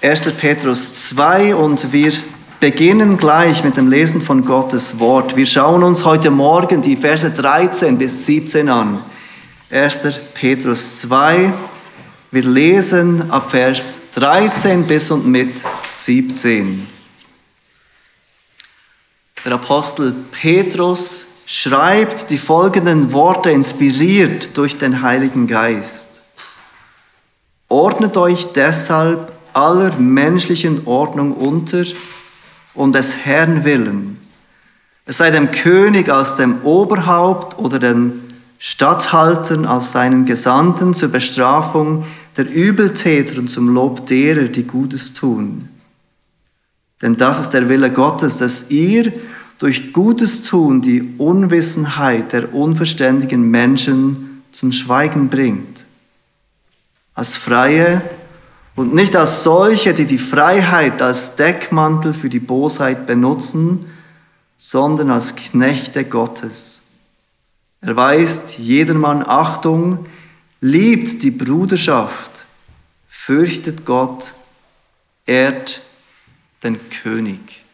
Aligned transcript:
1. 0.00 0.30
Petrus 0.38 1.08
2 1.08 1.56
und 1.56 1.92
wir 1.92 2.12
beginnen 2.60 3.18
gleich 3.18 3.64
mit 3.64 3.76
dem 3.76 3.90
Lesen 3.90 4.22
von 4.22 4.44
Gottes 4.44 5.00
Wort. 5.00 5.34
Wir 5.34 5.44
schauen 5.44 5.82
uns 5.82 6.04
heute 6.04 6.30
Morgen 6.30 6.82
die 6.82 6.96
Verse 6.96 7.28
13 7.28 7.98
bis 7.98 8.24
17 8.24 8.68
an. 8.68 9.02
1. 9.70 10.20
Petrus 10.34 11.00
2, 11.00 11.52
wir 12.30 12.42
lesen 12.44 13.28
ab 13.32 13.50
Vers 13.50 14.00
13 14.14 14.84
bis 14.84 15.10
und 15.10 15.26
mit 15.26 15.56
17. 15.82 16.86
Der 19.44 19.52
Apostel 19.52 20.14
Petrus 20.30 21.26
schreibt 21.44 22.30
die 22.30 22.38
folgenden 22.38 23.12
Worte 23.12 23.50
inspiriert 23.50 24.56
durch 24.56 24.78
den 24.78 25.02
Heiligen 25.02 25.48
Geist. 25.48 26.20
Ordnet 27.68 28.16
euch 28.16 28.52
deshalb 28.52 29.32
aller 29.58 29.96
menschlichen 29.98 30.86
Ordnung 30.86 31.32
unter 31.32 31.84
und 32.74 32.94
des 32.94 33.24
Herrn 33.24 33.64
willen. 33.64 34.18
Es 35.04 35.18
sei 35.18 35.30
dem 35.30 35.50
König 35.50 36.08
als 36.08 36.36
dem 36.36 36.62
Oberhaupt 36.62 37.58
oder 37.58 37.78
den 37.78 38.22
Statthaltern 38.58 39.64
als 39.64 39.92
seinen 39.92 40.26
Gesandten 40.26 40.94
zur 40.94 41.08
Bestrafung 41.08 42.04
der 42.36 42.48
Übeltäter 42.48 43.38
und 43.38 43.48
zum 43.48 43.74
Lob 43.74 44.06
derer, 44.06 44.44
die 44.44 44.64
Gutes 44.64 45.14
tun. 45.14 45.68
Denn 47.02 47.16
das 47.16 47.40
ist 47.40 47.50
der 47.50 47.68
Wille 47.68 47.90
Gottes, 47.92 48.36
dass 48.36 48.70
ihr 48.70 49.12
durch 49.58 49.92
Gutes 49.92 50.44
tun 50.44 50.82
die 50.82 51.14
Unwissenheit 51.18 52.32
der 52.32 52.54
unverständigen 52.54 53.50
Menschen 53.50 54.42
zum 54.52 54.72
Schweigen 54.72 55.28
bringt. 55.28 55.84
Als 57.14 57.36
Freie 57.36 58.00
und 58.78 58.94
nicht 58.94 59.16
als 59.16 59.42
solche, 59.42 59.92
die 59.92 60.04
die 60.04 60.18
Freiheit 60.18 61.02
als 61.02 61.34
Deckmantel 61.34 62.12
für 62.12 62.28
die 62.28 62.38
Bosheit 62.38 63.08
benutzen, 63.08 63.90
sondern 64.56 65.10
als 65.10 65.34
Knechte 65.34 66.04
Gottes. 66.04 66.82
Er 67.80 67.96
weist 67.96 68.56
jedermann 68.58 69.26
Achtung, 69.26 70.06
liebt 70.60 71.24
die 71.24 71.32
Bruderschaft, 71.32 72.46
fürchtet 73.08 73.84
Gott, 73.84 74.34
ehrt 75.26 75.82
den 76.62 76.78
König. 77.02 77.64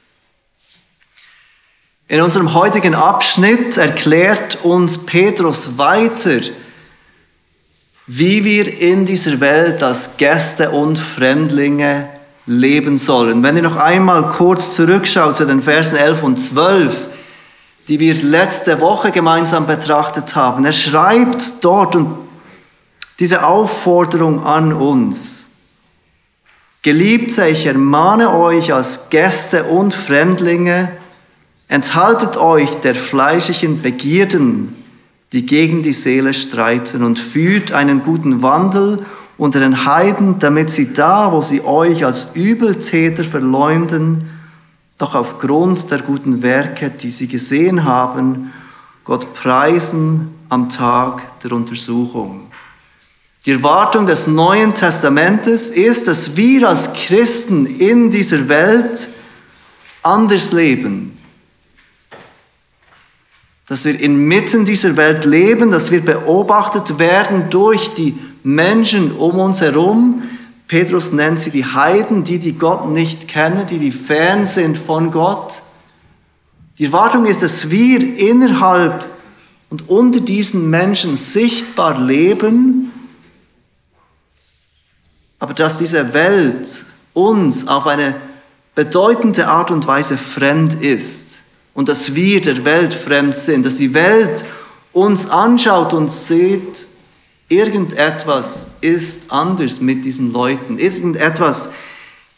In 2.09 2.23
unserem 2.23 2.55
heutigen 2.55 2.95
Abschnitt 2.95 3.77
erklärt 3.77 4.65
uns 4.65 5.05
Petrus 5.05 5.77
weiter, 5.77 6.41
wie 8.07 8.45
wir 8.45 8.81
in 8.81 9.07
dieser 9.07 9.41
Welt 9.41 9.83
als 9.83 10.17
Gäste 10.17 10.71
und 10.71 10.99
Fremdlinge 10.99 12.09
leben 12.47 12.99
sollen. 12.99 13.43
Wenn 13.43 13.57
ihr 13.57 13.63
noch 13.63 13.77
einmal 13.77 14.29
kurz 14.29 14.75
zurückschaut 14.75 15.37
zu 15.37 15.47
den 15.47 15.63
Versen 15.63 15.97
11 15.97 16.23
und 16.23 16.37
12, 16.39 17.09
die 17.89 18.01
wir 18.01 18.15
letzte 18.15 18.81
Woche 18.81 19.11
gemeinsam 19.11 19.67
betrachtet 19.67 20.37
haben, 20.37 20.65
er 20.65 20.73
schreibt 20.73 21.65
dort 21.65 21.97
und 21.97 22.15
diese 23.19 23.47
Aufforderung 23.47 24.45
an 24.45 24.73
uns. 24.73 25.49
Geliebte, 26.83 27.49
ich 27.49 27.65
ermahne 27.65 28.35
euch 28.35 28.75
als 28.75 29.09
Gäste 29.09 29.65
und 29.65 29.95
Fremdlinge, 29.95 30.91
enthaltet 31.69 32.37
euch 32.37 32.71
der 32.81 32.95
fleischlichen 32.95 33.81
Begierden, 33.81 34.84
die 35.33 35.47
gegen 35.47 35.83
die 35.83 35.93
Seele 35.93 36.35
streiten 36.35 37.03
und 37.03 37.19
führt 37.19 37.73
einen 37.73 38.03
guten 38.03 38.43
Wandel 38.43 39.05
unter 39.37 39.61
den 39.61 39.85
Heiden, 39.85 40.39
damit 40.39 40.71
sie 40.71 40.93
da, 40.93 41.33
wo 41.33 41.43
sie 41.43 41.65
euch 41.65 42.05
als 42.05 42.35
Übeltäter 42.35 43.25
verleumden, 43.25 44.31
doch 44.99 45.15
aufgrund 45.15 45.91
der 45.91 46.03
guten 46.03 46.43
Werke, 46.43 46.91
die 46.91 47.11
sie 47.11 47.27
gesehen 47.27 47.85
haben, 47.85 48.53
Gott 49.05 49.35
preisen 49.35 50.29
am 50.49 50.69
Tag 50.69 51.41
der 51.41 51.53
Untersuchung. 51.53 52.43
Die 53.45 53.53
Erwartung 53.53 54.07
des 54.07 54.27
Neuen 54.27 54.73
Testamentes 54.73 55.69
ist, 55.69 56.09
dass 56.09 56.37
wir 56.37 56.69
als 56.69 56.95
Christen 56.95 57.67
in 57.67 58.11
dieser 58.11 58.49
Welt 58.49 59.11
anders 60.03 60.53
leben, 60.53 61.14
dass 63.67 63.85
wir 63.85 63.99
inmitten 63.99 64.65
dieser 64.65 64.97
Welt 64.97 65.25
leben, 65.25 65.71
dass 65.71 65.91
wir 65.91 66.05
beobachtet 66.05 66.99
werden 66.99 67.49
durch 67.51 67.95
die 67.95 68.19
Menschen 68.43 69.13
um 69.13 69.39
uns 69.39 69.63
herum. 69.63 70.23
Petrus 70.69 71.13
nennt 71.13 71.41
sie 71.41 71.51
die 71.51 71.65
Heiden, 71.65 72.25
die, 72.25 72.39
die 72.39 72.53
Gott 72.53 72.89
nicht 72.89 73.27
kennen, 73.29 73.67
die, 73.67 73.79
die 73.79 73.93
fern 73.93 74.47
sind 74.47 74.77
von 74.77 75.11
Gott. 75.11 75.63
Die 76.79 76.87
Erwartung 76.87 77.25
ist, 77.25 77.43
dass 77.43 77.71
wir 77.71 78.19
innerhalb 78.19 79.05
und 79.71 79.89
unter 79.89 80.21
diesen 80.21 80.69
Menschen 80.69 81.17
sichtbar 81.17 81.99
leben, 81.99 82.93
aber 85.39 85.55
dass 85.55 85.79
diese 85.79 86.13
Welt 86.13 86.85
uns 87.13 87.69
auf 87.69 87.87
eine 87.87 88.15
bedeutende 88.75 89.47
Art 89.47 89.71
und 89.71 89.87
Weise 89.87 90.19
fremd 90.19 90.75
ist 90.83 91.24
und 91.75 91.89
dass 91.89 92.15
wir 92.15 92.41
der 92.41 92.65
Welt 92.65 92.95
fremd 92.95 93.37
sind, 93.37 93.67
dass 93.67 93.77
die 93.77 93.93
Welt 93.95 94.45
uns 94.93 95.27
anschaut 95.27 95.93
und 95.93 96.11
sieht, 96.11 96.87
irgendetwas 97.49 98.79
ist 98.81 99.31
anders 99.31 99.81
mit 99.81 100.05
diesen 100.05 100.33
Leuten, 100.33 100.79
irgendetwas 100.79 101.71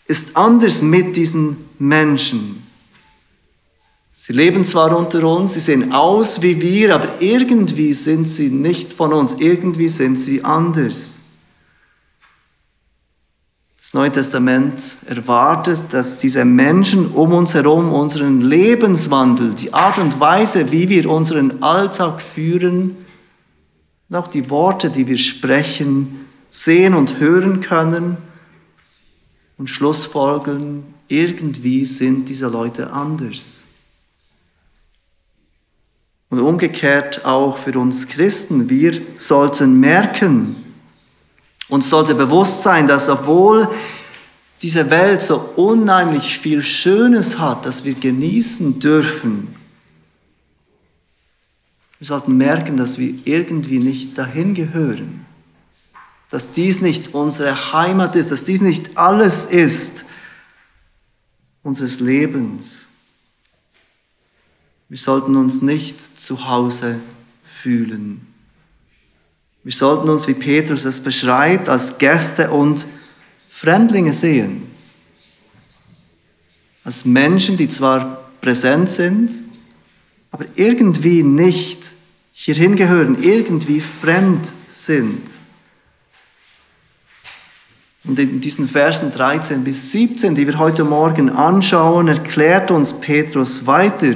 ist 0.06 0.36
anders 0.36 0.82
mit 0.82 1.16
diesen 1.16 1.69
Menschen. 1.78 2.62
Sie 4.10 4.32
leben 4.32 4.64
zwar 4.64 4.97
unter 4.97 5.22
uns, 5.24 5.54
sie 5.54 5.60
sehen 5.60 5.92
aus 5.92 6.41
wie 6.42 6.60
wir, 6.60 6.94
aber 6.94 7.20
irgendwie 7.20 7.92
sind 7.92 8.28
sie 8.28 8.48
nicht 8.48 8.92
von 8.92 9.12
uns, 9.12 9.34
irgendwie 9.34 9.88
sind 9.88 10.18
sie 10.18 10.42
anders. 10.42 11.20
Das 13.86 13.94
Neue 13.94 14.10
Testament 14.10 14.82
erwartet, 15.06 15.80
dass 15.91 16.19
diese 16.19 16.44
Menschen 16.44 17.06
um 17.12 17.32
uns 17.32 17.54
herum 17.54 17.92
unseren 17.92 18.41
Lebenswandel, 18.41 19.54
die 19.54 19.72
Art 19.72 19.98
und 19.98 20.19
Weise, 20.19 20.72
wie 20.72 20.88
wir 20.88 21.08
unseren 21.08 21.62
Alltag 21.62 22.20
führen, 22.20 22.97
und 24.08 24.16
auch 24.16 24.26
die 24.26 24.50
Worte, 24.50 24.91
die 24.91 25.06
wir 25.06 25.19
sprechen, 25.19 26.26
sehen 26.50 26.94
und 26.94 27.20
hören 27.20 27.60
können 27.60 28.16
und 29.56 29.70
Schlussfolgern, 29.70 30.82
irgendwie 31.06 31.84
sind 31.84 32.28
diese 32.28 32.48
Leute 32.48 32.92
anders. 32.92 33.62
Und 36.28 36.41
umgekehrt 36.41 37.24
auch 37.24 37.56
für 37.56 37.78
uns 37.78 38.08
Christen, 38.08 38.68
wir 38.68 39.00
sollten 39.16 39.78
merken, 39.78 40.66
uns 41.69 41.91
sollte 41.91 42.15
bewusst 42.15 42.62
sein, 42.62 42.87
dass 42.87 43.09
obwohl 43.09 43.69
diese 44.62 44.91
Welt 44.91 45.22
so 45.22 45.38
unheimlich 45.56 46.38
viel 46.38 46.62
Schönes 46.62 47.38
hat, 47.38 47.66
das 47.66 47.84
wir 47.84 47.94
genießen 47.94 48.78
dürfen, 48.78 49.54
wir 51.99 52.06
sollten 52.06 52.37
merken, 52.37 52.77
dass 52.77 52.99
wir 52.99 53.15
irgendwie 53.25 53.78
nicht 53.78 54.19
dahin 54.19 54.54
gehören. 54.54 55.25
Dass 56.28 56.53
dies 56.53 56.82
nicht 56.82 57.15
unsere 57.15 57.72
Heimat 57.72 58.16
ist, 58.16 58.31
dass 58.31 58.44
dies 58.44 58.60
nicht 58.60 58.98
alles 58.98 59.47
ist 59.47 60.04
unseres 61.62 62.00
Lebens. 62.00 62.88
Wir 64.88 64.98
sollten 64.98 65.37
uns 65.37 65.62
nicht 65.62 66.00
zu 66.00 66.47
Hause 66.47 67.00
fühlen. 67.44 68.25
Wir 69.66 69.72
sollten 69.72 70.09
uns, 70.09 70.28
wie 70.28 70.34
Petrus 70.34 70.84
es 70.84 71.00
beschreibt, 71.00 71.69
als 71.69 71.99
Gäste 71.99 72.53
und 72.53 72.87
Fremdlinge 73.49 74.12
sehen. 74.12 74.71
Als 76.84 77.04
Menschen, 77.04 77.57
die 77.57 77.68
zwar 77.68 78.30
präsent 78.41 78.92
sind, 78.92 79.33
aber 80.30 80.45
irgendwie 80.54 81.24
nicht 81.24 81.91
hierhin 82.33 82.77
gehören, 82.77 83.21
irgendwie 83.24 83.80
fremd 83.80 84.53
sind. 84.68 85.22
Und 88.04 88.21
in 88.21 88.41
diesen 88.41 88.68
Versen 88.68 89.10
13 89.10 89.65
bis 89.65 89.91
17, 89.91 90.36
die 90.36 90.47
wir 90.47 90.60
heute 90.60 90.84
Morgen 90.84 91.28
anschauen, 91.28 92.07
erklärt 92.07 92.71
uns 92.71 92.92
Petrus 93.01 93.66
weiter, 93.66 94.15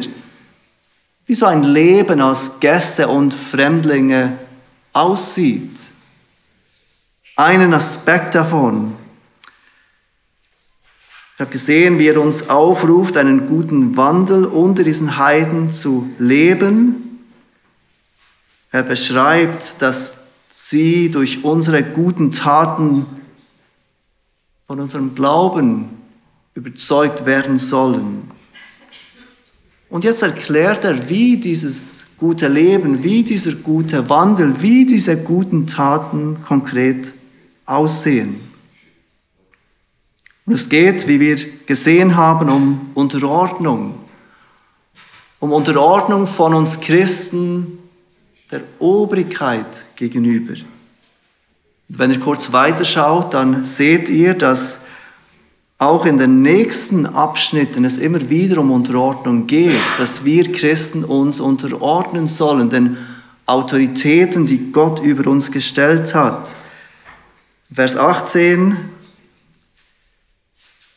wie 1.26 1.34
so 1.34 1.46
ein 1.46 1.64
Leben 1.64 2.20
als 2.20 2.60
Gäste 2.60 3.08
und 3.08 3.34
Fremdlinge 3.34 4.38
aussieht. 4.92 5.78
Einen 7.36 7.72
Aspekt 7.74 8.34
davon. 8.34 8.94
Ich 11.34 11.40
habe 11.40 11.52
gesehen, 11.52 11.98
wie 11.98 12.08
er 12.08 12.20
uns 12.20 12.50
aufruft, 12.50 13.16
einen 13.16 13.48
guten 13.48 13.96
Wandel 13.96 14.44
unter 14.44 14.84
diesen 14.84 15.16
Heiden 15.16 15.72
zu 15.72 16.10
leben. 16.18 17.24
Er 18.72 18.82
beschreibt, 18.82 19.80
dass 19.80 20.18
sie 20.50 21.10
durch 21.10 21.42
unsere 21.44 21.82
guten 21.82 22.30
Taten 22.30 23.06
von 24.66 24.80
unserem 24.80 25.14
Glauben 25.14 25.88
überzeugt 26.54 27.24
werden 27.24 27.58
sollen. 27.58 28.30
Und 29.88 30.04
jetzt 30.04 30.22
erklärt 30.22 30.84
er, 30.84 31.08
wie 31.08 31.38
dieses 31.38 31.99
gute 32.20 32.48
Leben, 32.48 33.02
wie 33.02 33.22
dieser 33.22 33.52
gute 33.52 34.10
Wandel, 34.10 34.60
wie 34.60 34.84
diese 34.84 35.22
guten 35.22 35.66
Taten 35.66 36.42
konkret 36.44 37.14
aussehen. 37.64 38.38
Und 40.44 40.52
es 40.52 40.68
geht, 40.68 41.08
wie 41.08 41.18
wir 41.18 41.36
gesehen 41.64 42.16
haben, 42.16 42.50
um 42.50 42.90
Unterordnung. 42.94 43.94
Um 45.38 45.52
Unterordnung 45.52 46.26
von 46.26 46.52
uns 46.54 46.80
Christen 46.80 47.78
der 48.50 48.60
Obrigkeit 48.78 49.86
gegenüber. 49.96 50.52
Und 51.88 51.98
wenn 51.98 52.10
ihr 52.10 52.20
kurz 52.20 52.52
weiterschaut, 52.52 53.32
dann 53.32 53.64
seht 53.64 54.10
ihr, 54.10 54.34
dass 54.34 54.82
auch 55.80 56.04
in 56.04 56.18
den 56.18 56.42
nächsten 56.42 57.06
Abschnitten 57.06 57.86
es 57.86 57.96
immer 57.96 58.28
wieder 58.28 58.60
um 58.60 58.70
Unterordnung 58.70 59.46
geht, 59.46 59.80
dass 59.96 60.26
wir 60.26 60.52
Christen 60.52 61.04
uns 61.04 61.40
unterordnen 61.40 62.28
sollen, 62.28 62.68
den 62.68 62.98
Autoritäten, 63.46 64.44
die 64.44 64.72
Gott 64.72 65.00
über 65.00 65.28
uns 65.30 65.50
gestellt 65.50 66.14
hat. 66.14 66.54
Vers 67.72 67.96
18, 67.96 68.76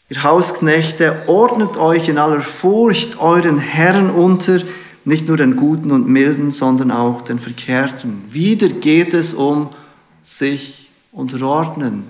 ihr 0.09 0.23
Hausknechte, 0.23 1.15
ordnet 1.27 1.77
euch 1.77 2.09
in 2.09 2.17
aller 2.17 2.41
Furcht 2.41 3.21
euren 3.21 3.59
Herren 3.59 4.09
unter, 4.09 4.59
nicht 5.05 5.29
nur 5.29 5.37
den 5.37 5.55
Guten 5.55 5.91
und 5.91 6.09
Milden, 6.09 6.51
sondern 6.51 6.91
auch 6.91 7.21
den 7.21 7.39
Verkehrten. 7.39 8.25
Wieder 8.31 8.67
geht 8.67 9.13
es 9.13 9.33
um 9.33 9.69
sich 10.21 10.91
unterordnen. 11.13 12.03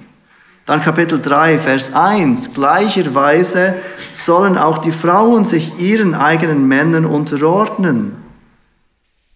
Dann 0.66 0.82
Kapitel 0.82 1.22
3, 1.22 1.60
Vers 1.60 1.94
1. 1.94 2.54
Gleicherweise 2.54 3.76
sollen 4.14 4.58
auch 4.58 4.78
die 4.78 4.94
Frauen 4.94 5.44
sich 5.44 5.78
ihren 5.80 6.16
eigenen 6.16 6.68
Männern 6.68 7.06
unterordnen, 7.06 8.16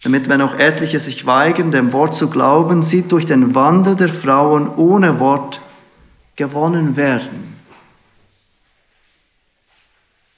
damit, 0.04 0.30
wenn 0.30 0.42
auch 0.42 0.58
etliche 0.58 1.00
sich 1.00 1.26
weigern, 1.26 1.72
dem 1.72 1.92
Wort 1.92 2.16
zu 2.16 2.30
glauben, 2.30 2.82
sie 2.82 3.02
durch 3.02 3.26
den 3.26 3.56
Wandel 3.56 3.96
der 3.96 4.10
Frauen 4.10 4.70
ohne 4.78 5.20
Wort 5.20 5.60
gewonnen 6.38 6.96
werden. 6.96 7.58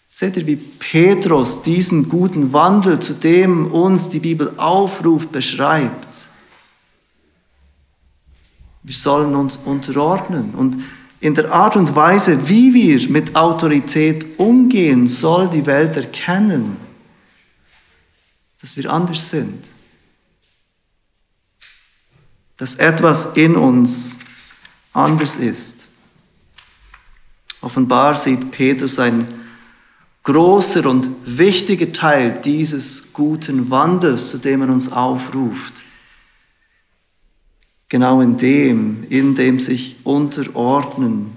Seht 0.07 0.37
ihr, 0.37 0.47
wie 0.47 0.55
Petrus 0.55 1.61
diesen 1.61 2.09
guten 2.09 2.51
Wandel, 2.51 2.99
zu 2.99 3.13
dem 3.13 3.71
uns 3.71 4.09
die 4.09 4.19
Bibel 4.19 4.53
aufruft, 4.57 5.31
beschreibt? 5.31 6.28
Wir 8.83 8.95
sollen 8.95 9.35
uns 9.35 9.57
unterordnen. 9.57 10.53
Und 10.55 10.77
in 11.19 11.35
der 11.35 11.51
Art 11.51 11.75
und 11.75 11.95
Weise, 11.95 12.47
wie 12.47 12.73
wir 12.73 13.09
mit 13.09 13.35
Autorität 13.35 14.39
umgehen, 14.39 15.07
soll 15.07 15.49
die 15.49 15.65
Welt 15.65 15.97
erkennen, 15.97 16.77
dass 18.61 18.77
wir 18.77 18.91
anders 18.91 19.29
sind. 19.29 19.65
Dass 22.57 22.75
etwas 22.75 23.37
in 23.37 23.55
uns 23.55 24.17
anders 24.93 25.35
ist. 25.35 25.85
Offenbar 27.61 28.15
sieht 28.15 28.51
Petrus 28.51 28.99
ein 28.99 29.27
großer 30.23 30.89
und 30.89 31.09
wichtiger 31.25 31.91
Teil 31.91 32.39
dieses 32.43 33.11
guten 33.11 33.69
Wandels, 33.69 34.31
zu 34.31 34.37
dem 34.37 34.61
er 34.61 34.69
uns 34.69 34.91
aufruft 34.91 35.83
genau 37.89 38.21
in 38.21 38.37
dem, 38.37 39.05
in 39.09 39.35
dem 39.35 39.59
sich 39.59 39.97
unterordnen 40.03 41.35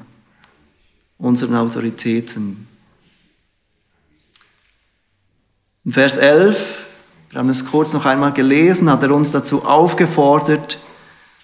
unseren 1.18 1.56
Autoritäten. 1.56 2.68
In 5.84 5.92
Vers 5.92 6.16
11, 6.18 6.86
wir 7.30 7.38
haben 7.38 7.48
es 7.48 7.64
kurz 7.64 7.92
noch 7.92 8.04
einmal 8.04 8.32
gelesen, 8.32 8.90
hat 8.90 9.02
er 9.02 9.12
uns 9.12 9.30
dazu 9.30 9.64
aufgefordert, 9.64 10.78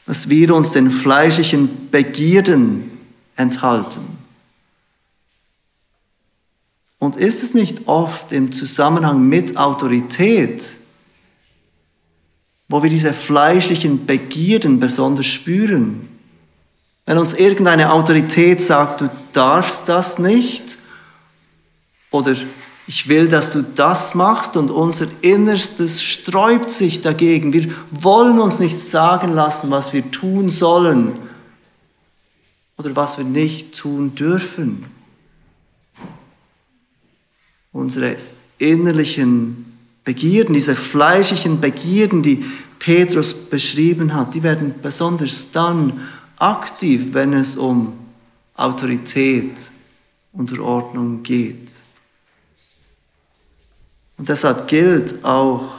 dass 0.06 0.28
wir 0.28 0.55
uns 0.55 0.72
den 0.72 0.90
fleischlichen 0.90 1.90
Begierden 1.90 2.90
enthalten. 3.37 4.00
Und 6.99 7.16
ist 7.16 7.43
es 7.43 7.54
nicht 7.54 7.87
oft 7.87 8.32
im 8.32 8.52
Zusammenhang 8.52 9.28
mit 9.28 9.56
Autorität, 9.56 10.77
wo 12.69 12.82
wir 12.82 12.91
diese 12.91 13.12
fleischlichen 13.12 14.06
Begierden 14.06 14.79
besonders 14.79 15.26
spüren. 15.26 16.09
Wenn 17.06 17.19
uns 17.19 17.32
irgendeine 17.35 17.93
Autorität 17.93 18.62
sagt, 18.62 19.00
du 19.00 19.11
darfst 19.32 19.88
das 19.88 20.19
nicht, 20.19 20.79
oder 22.11 22.37
ich 22.87 23.09
will, 23.09 23.29
dass 23.29 23.50
du 23.50 23.62
das 23.62 24.15
machst 24.15 24.56
und 24.56 24.70
unser 24.70 25.06
Innerstes 25.20 26.03
sträubt 26.03 26.70
sich 26.70 27.03
dagegen. 27.03 27.53
Wir 27.53 27.70
wollen 27.91 28.38
uns 28.41 28.61
nicht 28.61 28.81
sagen 28.81 29.35
lassen, 29.35 29.71
was 29.71 29.93
wir 29.93 30.11
tun 30.11 30.49
sollen 30.49 31.19
oder 32.79 32.97
was 32.97 33.19
wir 33.19 33.26
nicht 33.26 33.79
tun 33.79 34.14
dürfen. 34.14 34.87
Unsere 37.73 38.17
innerlichen 38.56 39.68
Begierden, 40.08 40.55
diese 40.55 40.75
fleischlichen 40.75 41.60
Begierden, 41.60 42.22
die 42.22 42.43
Petrus 42.78 43.34
beschrieben 43.34 44.14
hat, 44.14 44.32
die 44.32 44.43
werden 44.43 44.76
besonders 44.81 45.52
dann 45.52 46.00
aktiv, 46.38 47.08
wenn 47.12 47.34
es 47.34 47.58
um 47.58 47.93
Autorität, 48.56 49.52
Unterordnung 50.32 51.22
geht. 51.22 51.72
Und 54.16 54.31
deshalb 54.31 54.66
gilt 54.66 55.22
auch 55.26 55.72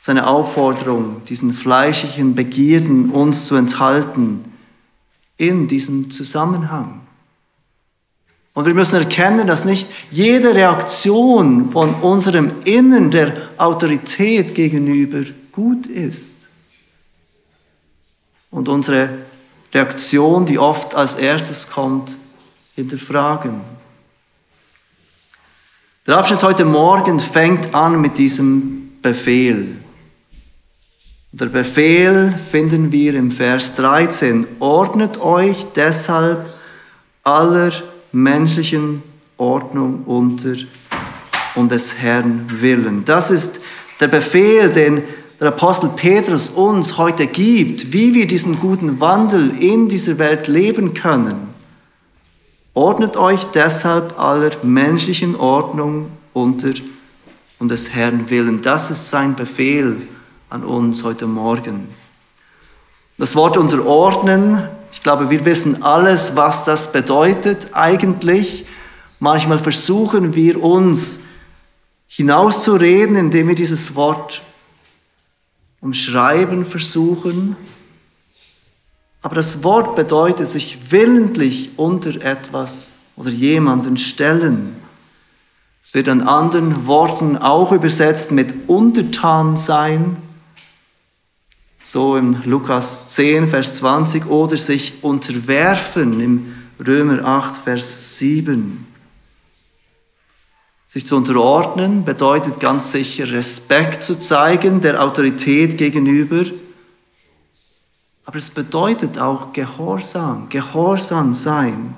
seine 0.00 0.26
Aufforderung, 0.26 1.22
diesen 1.28 1.54
fleischlichen 1.54 2.34
Begierden 2.34 3.10
uns 3.10 3.46
zu 3.46 3.54
enthalten 3.54 4.44
in 5.36 5.68
diesem 5.68 6.10
Zusammenhang. 6.10 7.02
Und 8.58 8.64
wir 8.64 8.74
müssen 8.74 8.96
erkennen, 8.96 9.46
dass 9.46 9.64
nicht 9.64 9.86
jede 10.10 10.52
Reaktion 10.52 11.70
von 11.70 11.94
unserem 11.94 12.50
Innen 12.64 13.12
der 13.12 13.32
Autorität 13.56 14.56
gegenüber 14.56 15.22
gut 15.52 15.86
ist. 15.86 16.48
Und 18.50 18.68
unsere 18.68 19.10
Reaktion, 19.72 20.44
die 20.44 20.58
oft 20.58 20.96
als 20.96 21.14
erstes 21.14 21.70
kommt, 21.70 22.16
hinterfragen. 22.74 23.60
Der 26.08 26.18
Abschnitt 26.18 26.42
heute 26.42 26.64
Morgen 26.64 27.20
fängt 27.20 27.72
an 27.76 28.00
mit 28.00 28.18
diesem 28.18 28.90
Befehl. 29.00 29.76
Der 31.30 31.46
Befehl 31.46 32.36
finden 32.50 32.90
wir 32.90 33.14
im 33.14 33.30
Vers 33.30 33.76
13. 33.76 34.48
Ordnet 34.58 35.20
euch 35.20 35.64
deshalb 35.76 36.44
aller 37.22 37.70
menschlichen 38.12 39.02
Ordnung 39.36 40.02
unter 40.06 40.54
und 41.54 41.70
des 41.70 41.98
Herrn 41.98 42.46
willen. 42.48 43.04
Das 43.04 43.30
ist 43.30 43.60
der 44.00 44.08
Befehl, 44.08 44.70
den 44.70 45.02
der 45.40 45.48
Apostel 45.48 45.90
Petrus 45.94 46.50
uns 46.50 46.98
heute 46.98 47.26
gibt, 47.26 47.92
wie 47.92 48.14
wir 48.14 48.26
diesen 48.26 48.58
guten 48.58 49.00
Wandel 49.00 49.52
in 49.60 49.88
dieser 49.88 50.18
Welt 50.18 50.48
leben 50.48 50.94
können. 50.94 51.48
Ordnet 52.74 53.16
euch 53.16 53.44
deshalb 53.44 54.18
aller 54.18 54.50
menschlichen 54.62 55.36
Ordnung 55.36 56.10
unter 56.32 56.72
und 57.58 57.70
des 57.70 57.94
Herrn 57.94 58.30
willen. 58.30 58.62
Das 58.62 58.90
ist 58.90 59.10
sein 59.10 59.34
Befehl 59.34 59.96
an 60.50 60.64
uns 60.64 61.04
heute 61.04 61.26
Morgen. 61.26 61.88
Das 63.16 63.34
Wort 63.34 63.56
unterordnen 63.56 64.68
ich 64.92 65.02
glaube, 65.02 65.30
wir 65.30 65.44
wissen 65.44 65.82
alles, 65.82 66.36
was 66.36 66.64
das 66.64 66.92
bedeutet 66.92 67.68
eigentlich. 67.72 68.66
Manchmal 69.20 69.58
versuchen 69.58 70.34
wir 70.34 70.62
uns 70.62 71.20
hinauszureden, 72.06 73.16
indem 73.16 73.48
wir 73.48 73.54
dieses 73.54 73.94
Wort 73.94 74.42
umschreiben 75.80 76.64
versuchen. 76.64 77.56
Aber 79.20 79.34
das 79.34 79.62
Wort 79.62 79.94
bedeutet 79.96 80.46
sich 80.46 80.90
willentlich 80.90 81.70
unter 81.76 82.22
etwas 82.24 82.92
oder 83.16 83.30
jemanden 83.30 83.98
stellen. 83.98 84.76
Es 85.82 85.94
wird 85.94 86.08
an 86.08 86.22
anderen 86.22 86.86
Worten 86.86 87.36
auch 87.36 87.72
übersetzt 87.72 88.32
mit 88.32 88.68
untertan 88.68 89.56
sein 89.56 90.16
so 91.80 92.16
im 92.16 92.42
Lukas 92.44 93.08
10, 93.08 93.48
Vers 93.48 93.74
20, 93.74 94.26
oder 94.26 94.56
sich 94.56 95.02
unterwerfen 95.02 96.20
im 96.20 96.54
Römer 96.84 97.24
8, 97.24 97.56
Vers 97.56 98.18
7. 98.18 98.86
Sich 100.88 101.06
zu 101.06 101.16
unterordnen 101.16 102.04
bedeutet 102.04 102.60
ganz 102.60 102.92
sicher 102.92 103.30
Respekt 103.30 104.02
zu 104.02 104.18
zeigen 104.18 104.80
der 104.80 105.02
Autorität 105.02 105.76
gegenüber, 105.76 106.44
Aber 108.24 108.36
es 108.36 108.50
bedeutet 108.50 109.18
auch 109.18 109.54
Gehorsam, 109.54 110.48
Gehorsam 110.50 111.32
sein. 111.32 111.94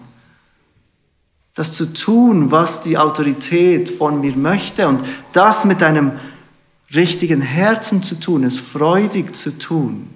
Das 1.55 1.73
zu 1.73 1.93
tun, 1.93 2.53
was 2.53 2.83
die 2.83 2.97
Autorität 2.97 3.91
von 3.91 4.21
mir 4.21 4.37
möchte 4.37 4.87
und 4.87 5.03
das 5.33 5.65
mit 5.65 5.83
einem 5.83 6.13
richtigen 6.95 7.41
Herzen 7.41 8.03
zu 8.03 8.19
tun, 8.19 8.45
es 8.45 8.59
freudig 8.59 9.35
zu 9.35 9.57
tun. 9.59 10.09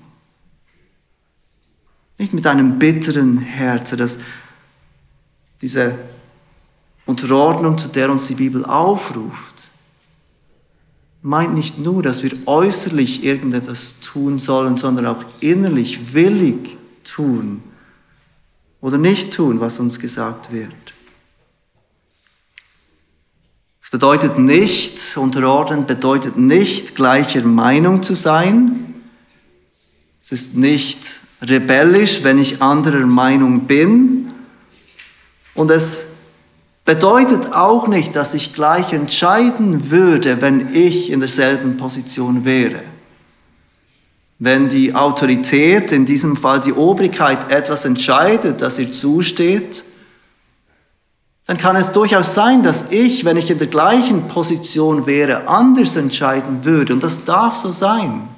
Nicht 2.18 2.32
mit 2.32 2.46
einem 2.46 2.78
bitteren 2.78 3.38
Herzen, 3.38 3.98
das 3.98 4.18
diese 5.60 5.94
Unterordnung, 7.06 7.78
zu 7.78 7.88
der 7.88 8.10
uns 8.10 8.26
die 8.26 8.34
Bibel 8.34 8.64
aufruft, 8.64 9.68
meint 11.22 11.54
nicht 11.54 11.78
nur, 11.78 12.02
dass 12.02 12.22
wir 12.22 12.32
äußerlich 12.46 13.24
irgendetwas 13.24 14.00
tun 14.00 14.38
sollen, 14.38 14.76
sondern 14.76 15.06
auch 15.06 15.24
innerlich 15.40 16.12
willig 16.12 16.76
tun 17.02 17.62
oder 18.80 18.98
nicht 18.98 19.32
tun, 19.32 19.60
was 19.60 19.78
uns 19.78 19.98
gesagt 19.98 20.52
wird. 20.52 20.93
Es 23.84 23.90
bedeutet 23.90 24.38
nicht, 24.38 25.18
unterordnen 25.18 25.84
bedeutet 25.84 26.38
nicht, 26.38 26.94
gleicher 26.94 27.42
Meinung 27.42 28.02
zu 28.02 28.14
sein. 28.14 28.94
Es 30.22 30.32
ist 30.32 30.56
nicht 30.56 31.20
rebellisch, 31.42 32.24
wenn 32.24 32.38
ich 32.38 32.62
anderer 32.62 33.04
Meinung 33.04 33.66
bin. 33.66 34.32
Und 35.54 35.70
es 35.70 36.06
bedeutet 36.86 37.52
auch 37.52 37.86
nicht, 37.86 38.16
dass 38.16 38.32
ich 38.32 38.54
gleich 38.54 38.94
entscheiden 38.94 39.90
würde, 39.90 40.40
wenn 40.40 40.74
ich 40.74 41.10
in 41.10 41.20
derselben 41.20 41.76
Position 41.76 42.46
wäre. 42.46 42.80
Wenn 44.38 44.70
die 44.70 44.94
Autorität, 44.94 45.92
in 45.92 46.06
diesem 46.06 46.38
Fall 46.38 46.62
die 46.62 46.72
Obrigkeit, 46.72 47.50
etwas 47.50 47.84
entscheidet, 47.84 48.62
das 48.62 48.78
ihr 48.78 48.90
zusteht, 48.90 49.84
dann 51.46 51.58
kann 51.58 51.76
es 51.76 51.92
durchaus 51.92 52.34
sein, 52.34 52.62
dass 52.62 52.90
ich, 52.90 53.24
wenn 53.24 53.36
ich 53.36 53.50
in 53.50 53.58
der 53.58 53.66
gleichen 53.66 54.28
Position 54.28 55.06
wäre, 55.06 55.46
anders 55.46 55.96
entscheiden 55.96 56.64
würde. 56.64 56.94
Und 56.94 57.02
das 57.02 57.24
darf 57.24 57.56
so 57.56 57.70
sein. 57.70 58.28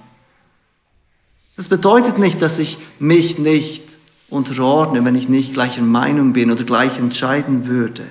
Das 1.56 1.68
bedeutet 1.68 2.18
nicht, 2.18 2.42
dass 2.42 2.58
ich 2.58 2.78
mich 2.98 3.38
nicht 3.38 3.98
unterordne, 4.28 5.04
wenn 5.04 5.14
ich 5.14 5.28
nicht 5.28 5.54
gleicher 5.54 5.82
Meinung 5.82 6.32
bin 6.32 6.50
oder 6.50 6.64
gleich 6.64 6.98
entscheiden 6.98 7.66
würde 7.66 8.02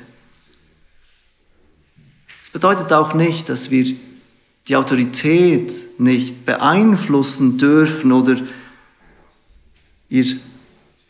bedeutet 2.55 2.93
auch 2.93 3.13
nicht, 3.13 3.49
dass 3.49 3.69
wir 3.69 3.97
die 4.69 4.77
Autorität 4.77 5.73
nicht 5.99 6.45
beeinflussen 6.45 7.57
dürfen 7.57 8.13
oder 8.13 8.37
ihr 10.07 10.37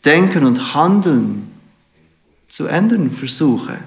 Denken 0.04 0.44
und 0.44 0.74
Handeln 0.74 1.52
zu 2.48 2.66
ändern 2.66 3.10
versuche. 3.10 3.78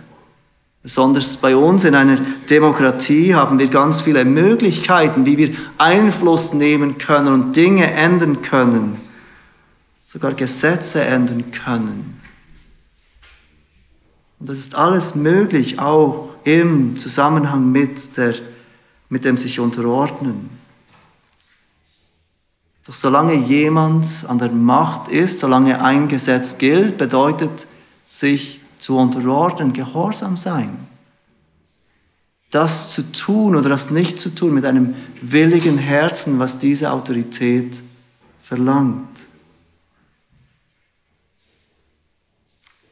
Besonders 0.82 1.38
bei 1.38 1.56
uns 1.56 1.84
in 1.84 1.94
einer 1.94 2.18
Demokratie 2.50 3.36
haben 3.36 3.60
wir 3.60 3.68
ganz 3.68 4.02
viele 4.02 4.24
Möglichkeiten, 4.24 5.26
wie 5.26 5.38
wir 5.38 5.56
Einfluss 5.78 6.54
nehmen 6.54 6.98
können 6.98 7.34
und 7.34 7.56
Dinge 7.56 7.92
ändern 7.92 8.42
können, 8.42 8.98
sogar 10.08 10.34
Gesetze 10.34 11.04
ändern 11.04 11.52
können. 11.52 12.22
Und 14.40 14.48
das 14.48 14.58
ist 14.58 14.74
alles 14.74 15.16
möglich, 15.16 15.80
auch 15.80 16.30
im 16.46 16.96
Zusammenhang 16.96 17.72
mit, 17.72 18.16
der, 18.16 18.36
mit 19.10 19.26
dem 19.26 19.36
sich 19.36 19.60
unterordnen. 19.60 20.50
Doch 22.86 22.94
solange 22.94 23.34
jemand 23.34 24.26
an 24.28 24.40
der 24.40 24.50
Macht 24.50 25.10
ist, 25.10 25.40
solange 25.40 25.84
ein 25.84 26.08
Gesetz 26.08 26.58
gilt, 26.58 26.98
bedeutet 26.98 27.68
sich 28.10 28.60
zu 28.80 28.98
unterordnen, 28.98 29.72
gehorsam 29.72 30.36
sein. 30.36 30.76
Das 32.50 32.90
zu 32.90 33.12
tun 33.12 33.56
oder 33.56 33.70
das 33.70 33.92
nicht 33.92 34.20
zu 34.20 34.34
tun 34.34 34.56
mit 34.56 34.66
einem 34.66 34.96
willigen 35.22 35.78
Herzen, 35.78 36.40
was 36.40 36.58
diese 36.58 36.92
Autorität 36.92 37.84
verlangt. 38.42 39.28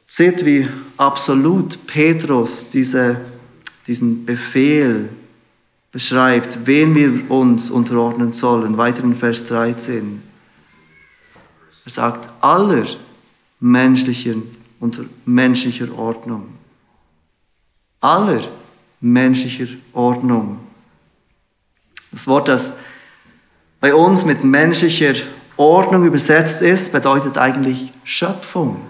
Seht, 0.06 0.46
wie 0.46 0.68
absolut 0.98 1.88
Petrus 1.88 2.70
diese, 2.70 3.20
diesen 3.88 4.24
Befehl 4.24 5.10
beschreibt, 5.92 6.68
wen 6.68 6.94
wir 6.94 7.32
uns 7.32 7.72
unterordnen 7.72 8.34
sollen. 8.34 8.78
Weiter 8.78 9.04
in 9.04 9.16
Vers 9.16 9.48
13. 9.48 10.22
Er 11.86 11.92
sagt, 11.92 12.30
aller 12.44 12.86
menschlicher, 13.60 14.36
unter 14.80 15.04
menschlicher 15.26 15.98
Ordnung. 15.98 16.58
Aller 18.02 18.42
menschlicher 19.00 19.68
Ordnung. 19.94 20.60
Das 22.12 22.28
Wort, 22.28 22.48
das 22.48 22.78
bei 23.80 23.94
uns 23.94 24.26
mit 24.26 24.44
menschlicher 24.44 25.14
Ordnung 25.56 26.06
übersetzt 26.06 26.62
ist, 26.62 26.92
bedeutet 26.92 27.38
eigentlich 27.38 27.94
Schöpfung 28.04 28.82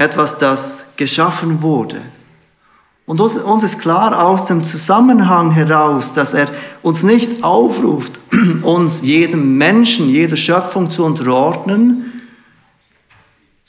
etwas, 0.00 0.38
das 0.38 0.92
geschaffen 0.96 1.60
wurde. 1.60 2.00
Und 3.04 3.20
uns 3.20 3.64
ist 3.64 3.80
klar 3.80 4.24
aus 4.24 4.46
dem 4.46 4.64
Zusammenhang 4.64 5.50
heraus, 5.50 6.14
dass 6.14 6.32
er 6.32 6.46
uns 6.82 7.02
nicht 7.02 7.44
aufruft, 7.44 8.18
uns 8.62 9.02
jedem 9.02 9.58
Menschen, 9.58 10.08
jeder 10.08 10.36
Schöpfung 10.36 10.90
zu 10.90 11.04
unterordnen, 11.04 12.09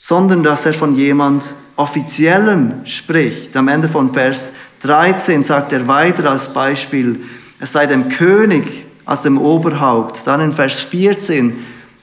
sondern 0.04 0.42
dass 0.42 0.66
er 0.66 0.74
von 0.74 0.96
jemand 0.96 1.54
Offiziellem 1.76 2.84
spricht. 2.84 3.56
Am 3.56 3.68
Ende 3.68 3.88
von 3.88 4.12
Vers 4.12 4.54
13 4.80 5.44
sagt 5.44 5.72
er 5.72 5.86
weiter 5.86 6.28
als 6.28 6.52
Beispiel, 6.52 7.20
es 7.60 7.70
sei 7.70 7.86
dem 7.86 8.08
König 8.08 8.84
als 9.04 9.22
dem 9.22 9.38
Oberhaupt. 9.38 10.26
Dann 10.26 10.40
in 10.40 10.52
Vers 10.52 10.80
14 10.80 11.56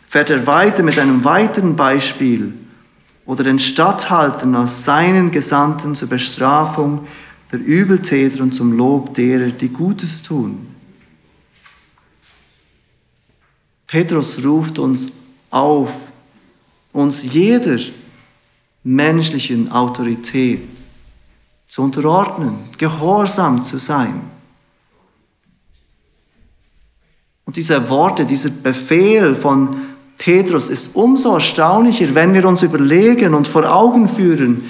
fährt 0.07 0.29
er 0.29 0.47
weiter 0.47 0.81
mit 0.81 0.97
einem 0.97 1.25
weiteren 1.25 1.75
Beispiel 1.75 2.53
oder 3.25 3.43
den 3.43 3.59
Statthaltern 3.59 4.55
als 4.55 4.85
seinen 4.85 5.29
Gesandten 5.31 5.93
zur 5.93 6.07
Bestrafung 6.07 7.05
der 7.51 7.59
Übeltäter 7.59 8.41
und 8.43 8.55
zum 8.55 8.77
Lob 8.77 9.13
derer, 9.13 9.49
die 9.49 9.67
Gutes 9.67 10.21
tun. 10.21 10.73
Petrus 13.87 14.41
ruft 14.45 14.79
uns 14.79 15.11
auf, 15.51 16.08
uns 16.99 17.33
jeder 17.33 17.77
menschlichen 18.83 19.71
Autorität 19.71 20.67
zu 21.67 21.83
unterordnen, 21.83 22.55
gehorsam 22.77 23.63
zu 23.63 23.77
sein. 23.77 24.21
Und 27.45 27.55
diese 27.55 27.89
Worte, 27.89 28.25
dieser 28.25 28.49
Befehl 28.49 29.35
von 29.35 29.75
Petrus 30.17 30.69
ist 30.69 30.95
umso 30.95 31.35
erstaunlicher, 31.35 32.13
wenn 32.13 32.33
wir 32.33 32.45
uns 32.45 32.61
überlegen 32.61 33.33
und 33.33 33.47
vor 33.47 33.71
Augen 33.71 34.07
führen, 34.07 34.63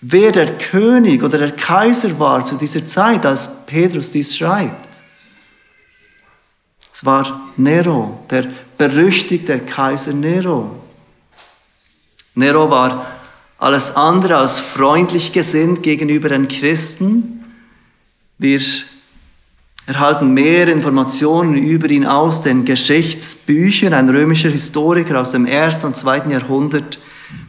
wer 0.00 0.32
der 0.32 0.56
König 0.58 1.22
oder 1.22 1.38
der 1.38 1.52
Kaiser 1.52 2.18
war 2.18 2.44
zu 2.44 2.56
dieser 2.56 2.86
Zeit, 2.86 3.26
als 3.26 3.66
Petrus 3.66 4.10
dies 4.10 4.36
schreibt. 4.36 5.02
Es 6.92 7.04
war 7.04 7.48
Nero, 7.56 8.20
der 8.30 8.48
berüchtigte 8.78 9.58
Kaiser 9.58 10.12
Nero. 10.12 10.81
Nero 12.34 12.70
war 12.70 13.06
alles 13.58 13.94
andere 13.94 14.36
als 14.36 14.58
freundlich 14.58 15.32
gesinnt 15.32 15.82
gegenüber 15.82 16.30
den 16.30 16.48
Christen. 16.48 17.44
Wir 18.38 18.60
erhalten 19.86 20.32
mehr 20.32 20.68
Informationen 20.68 21.56
über 21.56 21.88
ihn 21.90 22.06
aus 22.06 22.40
den 22.40 22.64
Geschichtsbüchern. 22.64 23.92
Ein 23.92 24.08
römischer 24.08 24.48
Historiker 24.48 25.20
aus 25.20 25.32
dem 25.32 25.46
ersten 25.46 25.86
und 25.86 25.96
zweiten 25.96 26.30
Jahrhundert 26.30 26.98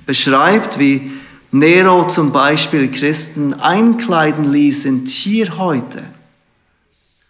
beschreibt, 0.05 0.79
wie 0.79 1.11
Nero 1.51 2.07
zum 2.07 2.31
Beispiel 2.31 2.91
Christen 2.91 3.53
einkleiden 3.53 4.51
ließ 4.51 4.85
in 4.85 5.05
Tierhäute, 5.05 6.03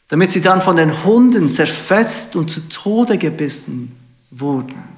damit 0.09 0.31
sie 0.31 0.41
dann 0.41 0.61
von 0.61 0.77
den 0.77 1.03
Hunden 1.03 1.51
zerfetzt 1.51 2.35
und 2.35 2.49
zu 2.49 2.67
Tode 2.69 3.17
gebissen 3.17 3.95
wurden. 4.31 4.92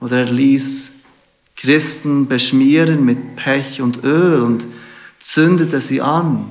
Oder 0.00 0.18
er 0.18 0.30
ließ 0.30 0.92
Christen 1.56 2.28
beschmieren 2.28 3.04
mit 3.04 3.36
Pech 3.36 3.80
und 3.80 4.04
Öl 4.04 4.42
und 4.42 4.66
zündete 5.18 5.80
sie 5.80 6.00
an 6.00 6.50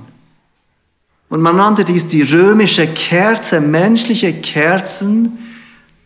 und 1.30 1.42
man 1.42 1.58
nannte 1.58 1.84
dies 1.84 2.08
die 2.08 2.22
römische 2.22 2.88
Kerze, 2.88 3.60
menschliche 3.60 4.34
Kerzen, 4.34 5.38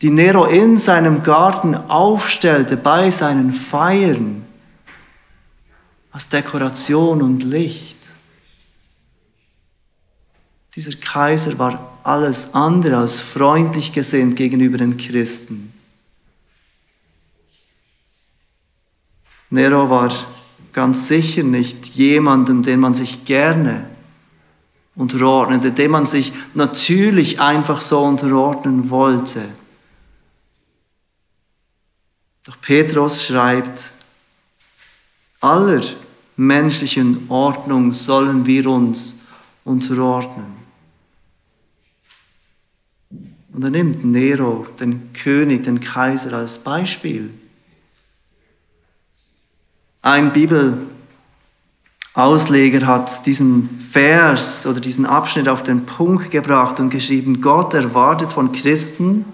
die 0.02 0.10
Nero 0.10 0.46
in 0.46 0.80
seinem 0.80 1.22
Garten 1.22 1.76
aufstellte 1.76 2.76
bei 2.76 3.12
seinen 3.12 3.54
Feiern 3.54 4.44
als 6.12 6.28
Dekoration 6.28 7.22
und 7.22 7.44
Licht. 7.44 7.98
Dieser 10.76 10.98
Kaiser 10.98 11.60
war 11.60 11.98
alles 12.04 12.56
andere 12.56 12.98
als 12.98 13.20
freundlich 13.20 13.94
gesinnt 13.94 14.36
gegenüber 14.36 14.80
den 14.80 14.98
Christen. 14.98 15.71
Nero 19.52 19.90
war 19.90 20.12
ganz 20.74 21.10
sicher 21.10 21.44
nicht 21.44 21.86
jemandem, 21.88 22.64
den 22.64 22.80
man 22.80 22.96
sich 22.96 23.26
gerne 23.26 23.86
unterordnete, 24.96 25.72
dem 25.72 25.92
man 25.92 26.06
sich 26.06 26.32
natürlich 26.54 27.40
einfach 27.40 27.82
so 27.82 28.02
unterordnen 28.02 28.90
wollte. 28.90 29.42
Doch 32.46 32.60
Petrus 32.62 33.24
schreibt, 33.24 33.94
aller 35.42 35.84
menschlichen 36.38 37.30
Ordnung 37.30 37.92
sollen 37.92 38.46
wir 38.46 38.68
uns 38.68 39.20
unterordnen. 39.64 40.62
Und 43.54 43.64
er 43.64 43.70
nimmt 43.70 44.06
Nero, 44.06 44.66
den 44.80 45.12
König, 45.14 45.64
den 45.64 45.82
Kaiser, 45.82 46.34
als 46.34 46.60
Beispiel. 46.60 47.32
Ein 50.04 50.34
Bibelausleger 50.34 52.88
hat 52.88 53.28
diesen 53.28 53.70
Vers 53.92 54.66
oder 54.66 54.80
diesen 54.80 55.06
Abschnitt 55.06 55.48
auf 55.48 55.62
den 55.62 55.86
Punkt 55.86 56.32
gebracht 56.32 56.80
und 56.80 56.90
geschrieben, 56.90 57.40
Gott 57.42 57.76
erwartet 57.76 58.34
von 58.34 58.52
Christen, 58.52 59.26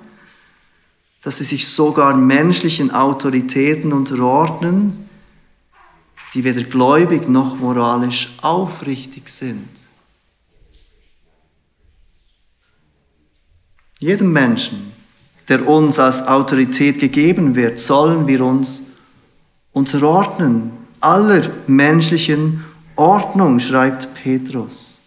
dass 1.22 1.38
sie 1.38 1.46
sich 1.46 1.66
sogar 1.68 2.14
menschlichen 2.16 2.92
Autoritäten 2.92 3.94
unterordnen, 3.94 5.08
die 6.34 6.44
weder 6.44 6.64
gläubig 6.64 7.30
noch 7.30 7.58
moralisch 7.58 8.34
aufrichtig 8.42 9.30
sind. 9.30 9.70
Jedem 14.00 14.34
Menschen, 14.34 14.92
der 15.48 15.66
uns 15.68 15.98
als 15.98 16.28
Autorität 16.28 17.00
gegeben 17.00 17.56
wird, 17.56 17.80
sollen 17.80 18.28
wir 18.28 18.46
uns 18.46 18.87
unterordnen, 19.78 20.72
aller 21.00 21.50
menschlichen 21.68 22.66
Ordnung, 22.96 23.60
schreibt 23.60 24.14
Petrus. 24.16 25.00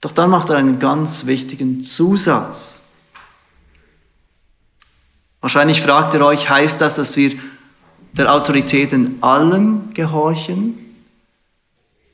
Doch 0.00 0.12
dann 0.12 0.28
macht 0.28 0.50
er 0.50 0.56
einen 0.56 0.78
ganz 0.78 1.24
wichtigen 1.24 1.82
Zusatz. 1.82 2.80
Wahrscheinlich 5.40 5.80
fragt 5.80 6.12
ihr 6.14 6.20
euch, 6.20 6.50
heißt 6.50 6.80
das, 6.80 6.96
dass 6.96 7.16
wir 7.16 7.38
der 8.12 8.32
Autorität 8.32 8.92
in 8.92 9.22
allem 9.22 9.94
gehorchen? 9.94 10.78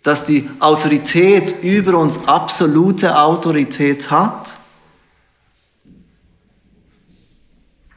Dass 0.02 0.24
die 0.24 0.48
Autorität 0.60 1.62
über 1.62 1.98
uns 1.98 2.28
absolute 2.28 3.18
Autorität 3.18 4.10
hat? 4.10 4.59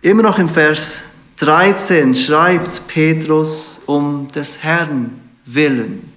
Immer 0.04 0.24
noch 0.24 0.38
im 0.38 0.50
Vers 0.50 1.00
13 1.38 2.14
schreibt 2.14 2.90
Petrus 2.90 3.80
um 3.86 4.28
des 4.36 4.62
Herrn 4.62 5.12
willen. 5.46 6.12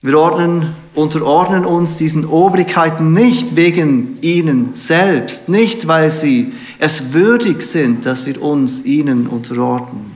Wir 0.00 0.18
ordnen, 0.18 0.74
unterordnen 0.94 1.66
uns 1.66 1.96
diesen 1.96 2.24
Obrigkeiten 2.24 3.12
nicht 3.12 3.54
wegen 3.54 4.16
ihnen 4.22 4.74
selbst, 4.74 5.50
nicht 5.50 5.88
weil 5.88 6.10
sie 6.10 6.54
es 6.78 7.12
würdig 7.12 7.60
sind, 7.60 8.06
dass 8.06 8.24
wir 8.24 8.40
uns 8.40 8.86
ihnen 8.86 9.26
unterordnen. 9.26 10.12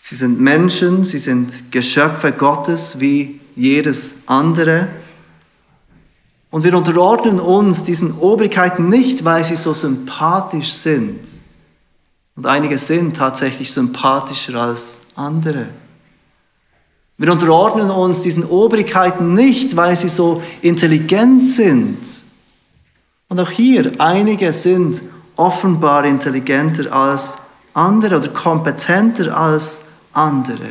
Sie 0.00 0.16
sind 0.16 0.40
Menschen, 0.40 1.04
sie 1.04 1.18
sind 1.18 1.70
Geschöpfe 1.70 2.32
Gottes 2.32 2.98
wie 2.98 3.38
jedes 3.54 4.26
andere. 4.26 4.88
Und 6.50 6.64
wir 6.64 6.76
unterordnen 6.76 7.38
uns 7.38 7.84
diesen 7.84 8.18
Obrigkeiten 8.18 8.88
nicht, 8.88 9.24
weil 9.24 9.44
sie 9.44 9.56
so 9.56 9.72
sympathisch 9.72 10.72
sind. 10.72 11.20
Und 12.36 12.46
einige 12.46 12.78
sind 12.78 13.16
tatsächlich 13.16 13.72
sympathischer 13.72 14.60
als 14.60 15.02
andere. 15.14 15.66
Wir 17.18 17.30
unterordnen 17.30 17.90
uns 17.90 18.22
diesen 18.22 18.44
Obrigkeiten 18.44 19.34
nicht, 19.34 19.76
weil 19.76 19.94
sie 19.94 20.08
so 20.08 20.42
intelligent 20.62 21.44
sind. 21.44 21.98
Und 23.28 23.38
auch 23.38 23.50
hier, 23.50 23.92
einige 23.98 24.52
sind 24.52 25.02
offenbar 25.36 26.04
intelligenter 26.04 26.92
als 26.92 27.38
andere 27.74 28.16
oder 28.16 28.28
kompetenter 28.28 29.36
als 29.36 29.82
andere. 30.12 30.70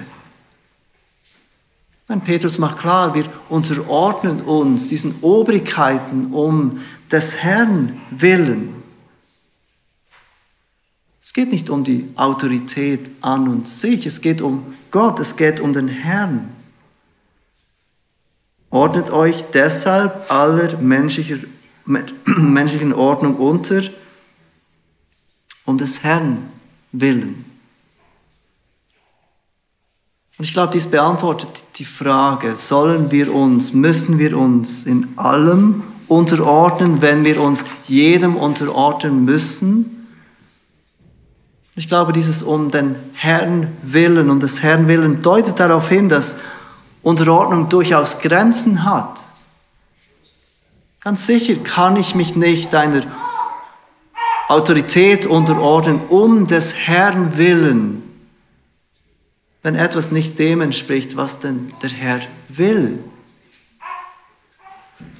Wenn 2.10 2.22
Petrus 2.22 2.58
macht 2.58 2.80
klar, 2.80 3.14
wir 3.14 3.26
unterordnen 3.50 4.42
uns 4.42 4.88
diesen 4.88 5.14
Obrigkeiten 5.22 6.34
um 6.34 6.82
des 7.12 7.38
Herrn 7.38 8.02
willen. 8.10 8.74
Es 11.22 11.34
geht 11.34 11.52
nicht 11.52 11.70
um 11.70 11.84
die 11.84 12.10
Autorität 12.16 13.12
an 13.22 13.48
und 13.48 13.70
sich, 13.70 14.08
es 14.08 14.22
geht 14.22 14.42
um 14.42 14.74
Gott, 14.90 15.20
es 15.20 15.36
geht 15.36 15.60
um 15.60 15.72
den 15.72 15.88
Herrn. 15.88 16.50
Ordnet 18.72 19.12
euch 19.12 19.44
deshalb 19.54 20.32
aller 20.32 20.78
menschlicher, 20.78 21.38
menschlichen 21.86 22.94
Ordnung 22.94 23.36
unter, 23.36 23.84
um 25.64 25.78
des 25.78 26.02
Herrn 26.02 26.50
willen. 26.92 27.49
Und 30.40 30.46
ich 30.46 30.54
glaube, 30.54 30.72
dies 30.72 30.88
beantwortet 30.88 31.64
die 31.76 31.84
Frage, 31.84 32.56
sollen 32.56 33.12
wir 33.12 33.36
uns, 33.36 33.74
müssen 33.74 34.20
wir 34.20 34.38
uns 34.38 34.86
in 34.86 35.10
allem 35.18 35.84
unterordnen, 36.08 37.02
wenn 37.02 37.26
wir 37.26 37.42
uns 37.42 37.66
jedem 37.90 38.38
unterordnen 38.38 39.26
müssen? 39.26 40.08
Ich 41.76 41.90
glaube, 41.90 42.14
dieses 42.14 42.42
um 42.42 42.72
den 42.72 42.96
Herrn 43.16 43.68
willen, 43.84 44.30
um 44.30 44.40
des 44.40 44.64
Herrn 44.64 44.88
willen 44.88 45.22
deutet 45.22 45.60
darauf 45.60 45.90
hin, 45.90 46.08
dass 46.08 46.38
Unterordnung 47.04 47.68
durchaus 47.68 48.20
Grenzen 48.20 48.86
hat. 48.86 49.20
Ganz 51.02 51.26
sicher 51.26 51.56
kann 51.56 51.98
ich 51.98 52.16
mich 52.16 52.38
nicht 52.38 52.74
einer 52.74 53.02
Autorität 54.48 55.26
unterordnen, 55.26 56.00
um 56.08 56.48
des 56.48 56.76
Herrn 56.76 57.38
willen, 57.38 58.09
wenn 59.62 59.76
etwas 59.76 60.12
nicht 60.12 60.40
dem 60.40 60.62
entspricht, 60.62 61.18
was 61.18 61.40
denn 61.40 61.72
der 61.82 61.90
Herr 61.90 62.22
will. 62.48 63.00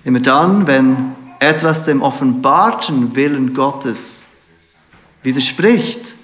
Immer 0.04 0.20
dann, 0.20 0.66
wenn 0.68 1.16
etwas 1.40 1.86
dem 1.86 2.02
offenbarten 2.02 3.16
Willen 3.16 3.54
Gottes 3.54 4.24
widerspricht, 5.24 6.16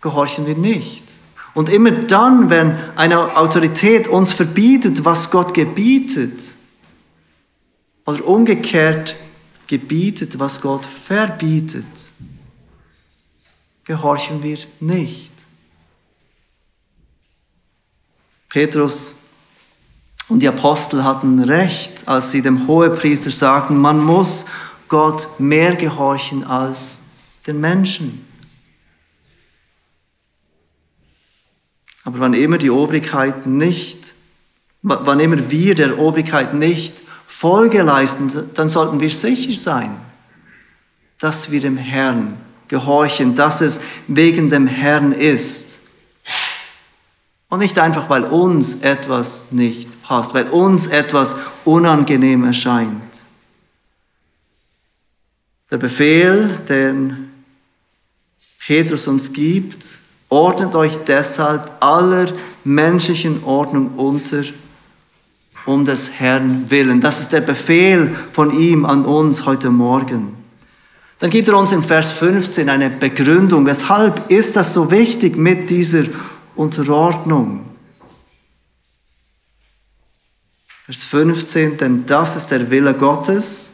gehorchen 0.00 0.46
wir 0.46 0.56
nicht. 0.56 1.04
Und 1.54 1.68
immer 1.68 1.90
dann, 1.90 2.50
wenn 2.50 2.76
eine 2.96 3.36
Autorität 3.36 4.08
uns 4.08 4.32
verbietet, 4.32 5.04
was 5.04 5.30
Gott 5.30 5.54
gebietet, 5.54 6.56
oder 8.06 8.24
umgekehrt 8.24 9.16
gebietet, 9.66 10.38
was 10.38 10.60
Gott 10.60 10.86
verbietet, 10.86 11.86
gehorchen 13.84 14.42
wir 14.42 14.58
nicht. 14.80 15.25
Petrus 18.48 19.16
und 20.28 20.40
die 20.40 20.48
Apostel 20.48 21.04
hatten 21.04 21.42
recht, 21.42 22.06
als 22.06 22.30
sie 22.30 22.42
dem 22.42 22.66
Hohepriester 22.66 23.30
sagten, 23.30 23.76
man 23.76 24.02
muss 24.02 24.46
Gott 24.88 25.28
mehr 25.38 25.76
gehorchen 25.76 26.44
als 26.44 27.00
den 27.46 27.60
Menschen. 27.60 28.26
Aber 32.04 32.20
wann 32.20 32.34
immer 32.34 32.58
die 32.58 32.70
Obrigkeit 32.70 33.46
nicht, 33.46 34.14
wann 34.82 35.18
immer 35.20 35.50
wir 35.50 35.74
der 35.74 35.98
Obrigkeit 35.98 36.54
nicht 36.54 37.02
Folge 37.26 37.82
leisten, 37.82 38.30
dann 38.54 38.70
sollten 38.70 39.00
wir 39.00 39.10
sicher 39.10 39.56
sein, 39.56 39.96
dass 41.18 41.50
wir 41.50 41.60
dem 41.60 41.76
Herrn 41.76 42.36
gehorchen, 42.68 43.34
dass 43.34 43.60
es 43.60 43.80
wegen 44.06 44.48
dem 44.50 44.66
Herrn 44.66 45.12
ist. 45.12 45.80
Und 47.48 47.60
nicht 47.60 47.78
einfach, 47.78 48.10
weil 48.10 48.24
uns 48.24 48.82
etwas 48.82 49.52
nicht 49.52 50.02
passt, 50.02 50.34
weil 50.34 50.48
uns 50.48 50.88
etwas 50.88 51.36
unangenehm 51.64 52.44
erscheint. 52.44 53.02
Der 55.70 55.78
Befehl, 55.78 56.58
den 56.68 57.30
Petrus 58.58 59.06
uns 59.06 59.32
gibt, 59.32 60.00
Ordnet 60.28 60.74
euch 60.74 60.96
deshalb 61.06 61.70
aller 61.80 62.26
menschlichen 62.64 63.44
Ordnung 63.44 63.92
unter, 63.96 64.42
um 65.66 65.84
des 65.84 66.18
Herrn 66.18 66.66
willen. 66.68 67.00
Das 67.00 67.20
ist 67.20 67.32
der 67.32 67.42
Befehl 67.42 68.14
von 68.32 68.58
ihm 68.58 68.84
an 68.84 69.04
uns 69.04 69.46
heute 69.46 69.70
Morgen. 69.70 70.34
Dann 71.20 71.30
gibt 71.30 71.48
er 71.48 71.56
uns 71.56 71.72
in 71.72 71.82
Vers 71.82 72.10
15 72.12 72.68
eine 72.68 72.90
Begründung. 72.90 73.64
Weshalb 73.66 74.30
ist 74.30 74.56
das 74.56 74.74
so 74.74 74.90
wichtig 74.90 75.36
mit 75.36 75.70
dieser 75.70 76.02
Unterordnung? 76.56 77.68
Vers 80.86 81.04
15, 81.04 81.76
denn 81.78 82.06
das 82.06 82.36
ist 82.36 82.48
der 82.48 82.70
Wille 82.70 82.94
Gottes, 82.94 83.72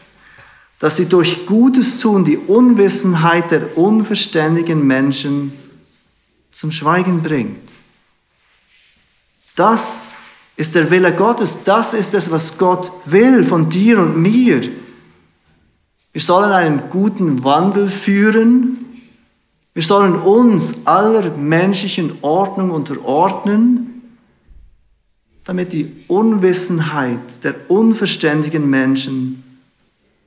dass 0.78 0.96
sie 0.96 1.08
durch 1.08 1.46
Gutes 1.46 1.98
tun 1.98 2.24
die 2.24 2.38
Unwissenheit 2.38 3.50
der 3.50 3.76
unverständigen 3.76 4.86
Menschen 4.86 5.52
zum 6.50 6.72
Schweigen 6.72 7.22
bringt. 7.22 7.70
Das 9.54 10.08
ist 10.56 10.74
der 10.74 10.90
Wille 10.90 11.14
Gottes, 11.14 11.64
das 11.64 11.94
ist 11.94 12.14
es, 12.14 12.30
was 12.30 12.58
Gott 12.58 12.90
will 13.04 13.44
von 13.44 13.68
dir 13.68 13.98
und 13.98 14.16
mir. 14.16 14.62
Wir 16.12 16.20
sollen 16.20 16.52
einen 16.52 16.90
guten 16.90 17.44
Wandel 17.44 17.88
führen, 17.88 18.91
wir 19.74 19.82
sollen 19.82 20.16
uns 20.16 20.86
aller 20.86 21.30
menschlichen 21.30 22.18
Ordnung 22.22 22.70
unterordnen, 22.70 24.02
damit 25.44 25.72
die 25.72 25.90
Unwissenheit 26.08 27.42
der 27.42 27.54
unverständigen 27.68 28.68
Menschen 28.68 29.42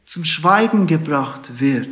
zum 0.04 0.26
Schweigen 0.26 0.88
gebracht 0.88 1.60
wird. 1.60 1.90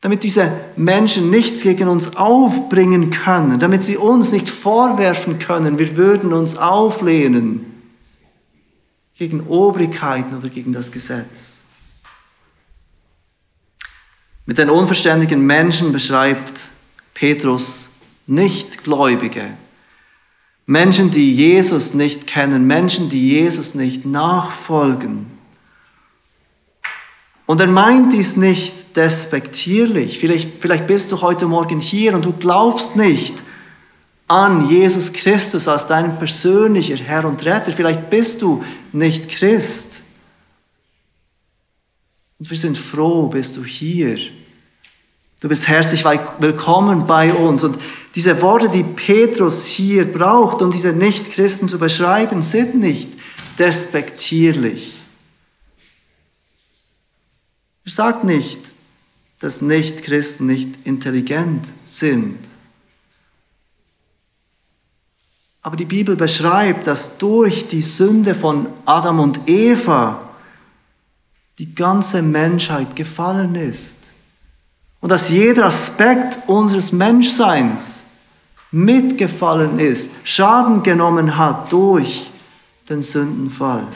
Damit 0.00 0.24
diese 0.24 0.52
Menschen 0.76 1.30
nichts 1.30 1.62
gegen 1.62 1.88
uns 1.88 2.16
aufbringen 2.16 3.10
können, 3.10 3.58
damit 3.58 3.84
sie 3.84 3.96
uns 3.96 4.32
nicht 4.32 4.48
vorwerfen 4.48 5.38
können, 5.38 5.78
wir 5.78 5.96
würden 5.96 6.32
uns 6.32 6.56
auflehnen 6.56 7.64
gegen 9.16 9.40
Obrigkeiten 9.46 10.36
oder 10.36 10.48
gegen 10.48 10.72
das 10.72 10.90
Gesetz. 10.90 11.51
Mit 14.44 14.58
den 14.58 14.70
unverständigen 14.70 15.46
Menschen 15.46 15.92
beschreibt 15.92 16.68
Petrus 17.14 17.90
Nichtgläubige. 18.26 19.44
Menschen, 20.66 21.10
die 21.10 21.34
Jesus 21.34 21.94
nicht 21.94 22.26
kennen, 22.26 22.66
Menschen, 22.66 23.08
die 23.08 23.30
Jesus 23.30 23.74
nicht 23.74 24.04
nachfolgen. 24.04 25.26
Und 27.46 27.60
er 27.60 27.66
meint 27.66 28.12
dies 28.12 28.36
nicht 28.36 28.96
despektierlich. 28.96 30.18
Vielleicht, 30.18 30.60
vielleicht 30.60 30.86
bist 30.86 31.12
du 31.12 31.20
heute 31.20 31.46
Morgen 31.46 31.80
hier 31.80 32.14
und 32.14 32.24
du 32.24 32.32
glaubst 32.32 32.96
nicht 32.96 33.34
an 34.28 34.68
Jesus 34.68 35.12
Christus 35.12 35.68
als 35.68 35.86
dein 35.86 36.18
persönlicher 36.18 36.96
Herr 36.96 37.26
und 37.26 37.44
Retter. 37.44 37.72
Vielleicht 37.72 38.10
bist 38.10 38.42
du 38.42 38.64
nicht 38.92 39.28
Christ. 39.28 40.00
Und 42.42 42.50
wir 42.50 42.56
sind 42.56 42.76
froh, 42.76 43.28
bist 43.28 43.56
du 43.56 43.64
hier. 43.64 44.18
Du 45.38 45.48
bist 45.48 45.68
herzlich 45.68 46.04
willkommen 46.04 47.06
bei 47.06 47.32
uns. 47.32 47.62
Und 47.62 47.78
diese 48.16 48.42
Worte, 48.42 48.68
die 48.68 48.82
Petrus 48.82 49.66
hier 49.66 50.12
braucht, 50.12 50.60
um 50.60 50.72
diese 50.72 50.92
Nichtchristen 50.92 51.68
zu 51.68 51.78
beschreiben, 51.78 52.42
sind 52.42 52.74
nicht 52.74 53.10
despektierlich. 53.60 54.92
Er 57.84 57.92
sagt 57.92 58.24
nicht, 58.24 58.74
dass 59.38 59.62
Nichtchristen 59.62 60.44
nicht 60.48 60.68
intelligent 60.82 61.68
sind. 61.84 62.38
Aber 65.62 65.76
die 65.76 65.84
Bibel 65.84 66.16
beschreibt, 66.16 66.88
dass 66.88 67.18
durch 67.18 67.68
die 67.68 67.82
Sünde 67.82 68.34
von 68.34 68.66
Adam 68.84 69.20
und 69.20 69.48
Eva 69.48 70.31
die 71.62 71.76
ganze 71.76 72.22
Menschheit 72.22 72.96
gefallen 72.96 73.54
ist. 73.54 73.96
Und 75.00 75.10
dass 75.10 75.28
jeder 75.28 75.66
Aspekt 75.66 76.48
unseres 76.48 76.90
Menschseins 76.90 78.06
mitgefallen 78.72 79.78
ist, 79.78 80.10
Schaden 80.24 80.82
genommen 80.82 81.36
hat 81.36 81.70
durch 81.70 82.32
den 82.88 83.00
Sündenfall. 83.02 83.86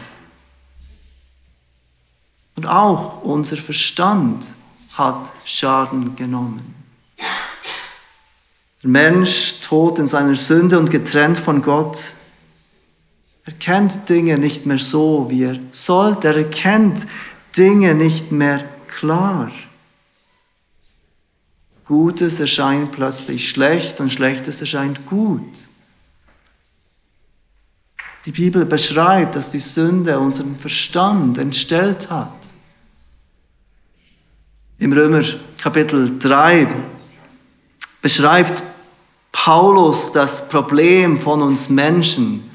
Und 2.54 2.66
auch 2.66 3.22
unser 3.24 3.56
Verstand 3.56 4.46
hat 4.94 5.32
Schaden 5.44 6.14
genommen. 6.14 6.72
Der 8.84 8.90
Mensch, 8.90 9.58
tot 9.60 9.98
in 9.98 10.06
seiner 10.06 10.36
Sünde 10.36 10.78
und 10.78 10.92
getrennt 10.92 11.36
von 11.36 11.62
Gott, 11.62 12.12
erkennt 13.44 14.08
Dinge 14.08 14.38
nicht 14.38 14.66
mehr 14.66 14.78
so, 14.78 15.26
wie 15.30 15.42
er 15.42 15.58
sollte. 15.72 16.28
Er 16.28 16.36
erkennt 16.36 17.08
Dinge 17.56 17.94
nicht 17.94 18.32
mehr 18.32 18.68
klar. 18.88 19.50
Gutes 21.86 22.40
erscheint 22.40 22.92
plötzlich 22.92 23.48
schlecht 23.48 24.00
und 24.00 24.10
Schlechtes 24.10 24.60
erscheint 24.60 25.06
gut. 25.06 25.42
Die 28.24 28.32
Bibel 28.32 28.64
beschreibt, 28.64 29.36
dass 29.36 29.52
die 29.52 29.60
Sünde 29.60 30.18
unseren 30.18 30.58
Verstand 30.58 31.38
entstellt 31.38 32.10
hat. 32.10 32.32
Im 34.78 34.92
Römer 34.92 35.22
Kapitel 35.58 36.18
3 36.18 36.66
beschreibt 38.02 38.64
Paulus 39.30 40.10
das 40.10 40.48
Problem 40.48 41.20
von 41.20 41.40
uns 41.40 41.68
Menschen. 41.68 42.50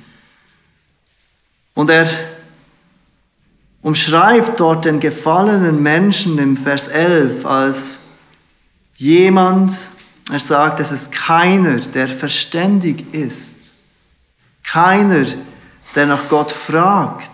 Und 1.74 1.90
er 1.90 2.06
umschreibt 3.82 4.60
dort 4.60 4.86
den 4.86 5.00
gefallenen 5.00 5.82
Menschen 5.82 6.38
im 6.38 6.58
Vers 6.58 6.88
11 6.88 7.46
als 7.46 8.00
jemand, 8.96 9.72
er 10.32 10.40
sagt, 10.40 10.80
es 10.80 10.92
ist 10.92 11.12
keiner, 11.12 11.78
der 11.78 12.08
verständig 12.08 13.14
ist. 13.14 13.58
Keiner, 14.64 15.26
der 15.96 16.06
nach 16.06 16.30
Gott 16.30 16.52
fragt. 16.52 17.32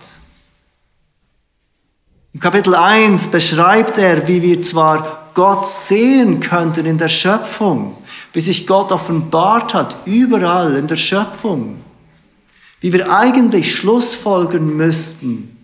Im 2.34 2.40
Kapitel 2.40 2.74
1 2.76 3.28
beschreibt 3.28 3.98
er, 3.98 4.28
wie 4.28 4.42
wir 4.42 4.62
zwar 4.62 5.30
Gott 5.34 5.68
sehen 5.68 6.40
könnten 6.40 6.86
in 6.86 6.98
der 6.98 7.10
Schöpfung, 7.10 7.96
wie 8.34 8.42
sich 8.42 8.66
Gott 8.66 8.92
offenbart 8.92 9.74
hat, 9.74 9.98
überall 10.06 10.76
in 10.76 10.88
der 10.88 10.98
Schöpfung, 10.98 11.84
wie 12.80 12.94
wir 12.94 13.12
eigentlich 13.12 13.76
Schlussfolgern 13.76 14.76
müssten. 14.76 15.57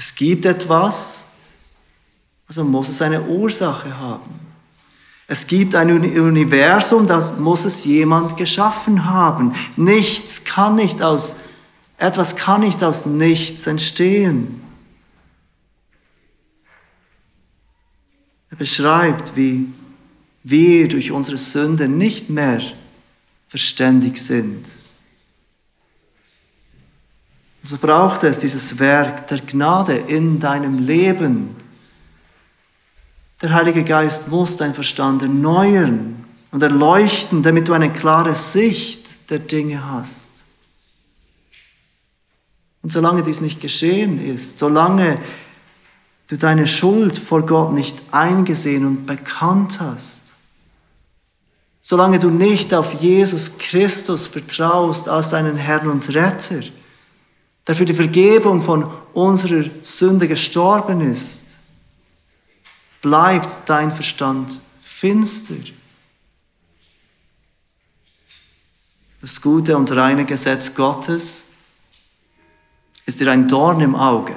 Es 0.00 0.14
gibt 0.14 0.46
etwas, 0.46 1.26
also 2.48 2.64
muss 2.64 2.88
es 2.88 3.02
eine 3.02 3.20
Ursache 3.20 3.98
haben. 3.98 4.40
Es 5.26 5.46
gibt 5.46 5.74
ein 5.74 5.90
Universum, 5.90 7.06
das 7.06 7.36
muss 7.36 7.66
es 7.66 7.84
jemand 7.84 8.38
geschaffen 8.38 9.04
haben. 9.04 9.54
Nichts 9.76 10.44
kann 10.44 10.76
nicht 10.76 11.02
aus, 11.02 11.36
etwas 11.98 12.34
kann 12.34 12.62
nicht 12.62 12.82
aus 12.82 13.04
nichts 13.04 13.66
entstehen. 13.66 14.62
Er 18.48 18.56
beschreibt, 18.56 19.36
wie 19.36 19.68
wir 20.42 20.88
durch 20.88 21.12
unsere 21.12 21.36
Sünde 21.36 21.88
nicht 21.88 22.30
mehr 22.30 22.62
verständig 23.48 24.16
sind. 24.16 24.64
Und 27.62 27.68
so 27.68 27.76
braucht 27.76 28.24
es 28.24 28.38
dieses 28.40 28.78
Werk 28.78 29.26
der 29.28 29.40
Gnade 29.40 29.96
in 29.96 30.38
deinem 30.40 30.78
Leben, 30.86 31.56
der 33.42 33.54
Heilige 33.54 33.84
Geist 33.84 34.28
muss 34.28 34.58
dein 34.58 34.74
Verstand 34.74 35.22
erneuern 35.22 36.24
und 36.50 36.62
erleuchten, 36.62 37.42
damit 37.42 37.68
du 37.68 37.72
eine 37.72 37.90
klare 37.90 38.34
Sicht 38.34 39.30
der 39.30 39.38
Dinge 39.38 39.90
hast. 39.90 40.30
Und 42.82 42.92
solange 42.92 43.22
dies 43.22 43.40
nicht 43.40 43.60
geschehen 43.60 44.24
ist, 44.24 44.58
solange 44.58 45.18
du 46.28 46.36
deine 46.36 46.66
Schuld 46.66 47.18
vor 47.18 47.46
Gott 47.46 47.72
nicht 47.72 48.02
eingesehen 48.10 48.86
und 48.86 49.06
bekannt 49.06 49.80
hast, 49.80 50.20
solange 51.80 52.18
du 52.18 52.30
nicht 52.30 52.74
auf 52.74 52.92
Jesus 52.94 53.58
Christus 53.58 54.26
vertraust 54.26 55.08
als 55.08 55.30
deinen 55.30 55.56
Herrn 55.56 55.88
und 55.88 56.14
Retter, 56.14 56.60
der 57.70 57.76
für 57.76 57.84
die 57.84 57.94
Vergebung 57.94 58.62
von 58.62 58.90
unserer 59.14 59.62
Sünde 59.84 60.26
gestorben 60.26 61.00
ist, 61.12 61.44
bleibt 63.00 63.58
dein 63.66 63.92
Verstand 63.92 64.60
finster. 64.80 65.54
Das 69.20 69.40
gute 69.40 69.76
und 69.76 69.88
reine 69.92 70.24
Gesetz 70.24 70.74
Gottes 70.74 71.50
ist 73.06 73.20
dir 73.20 73.30
ein 73.30 73.46
Dorn 73.46 73.80
im 73.80 73.94
Auge. 73.94 74.34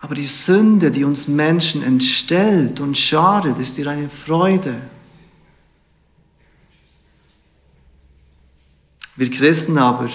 Aber 0.00 0.14
die 0.14 0.26
Sünde, 0.26 0.90
die 0.90 1.04
uns 1.04 1.28
Menschen 1.28 1.82
entstellt 1.82 2.80
und 2.80 2.96
schadet, 2.96 3.58
ist 3.58 3.76
dir 3.76 3.88
eine 3.88 4.08
Freude. 4.08 4.80
Wir 9.14 9.30
Christen 9.30 9.76
aber, 9.76 10.08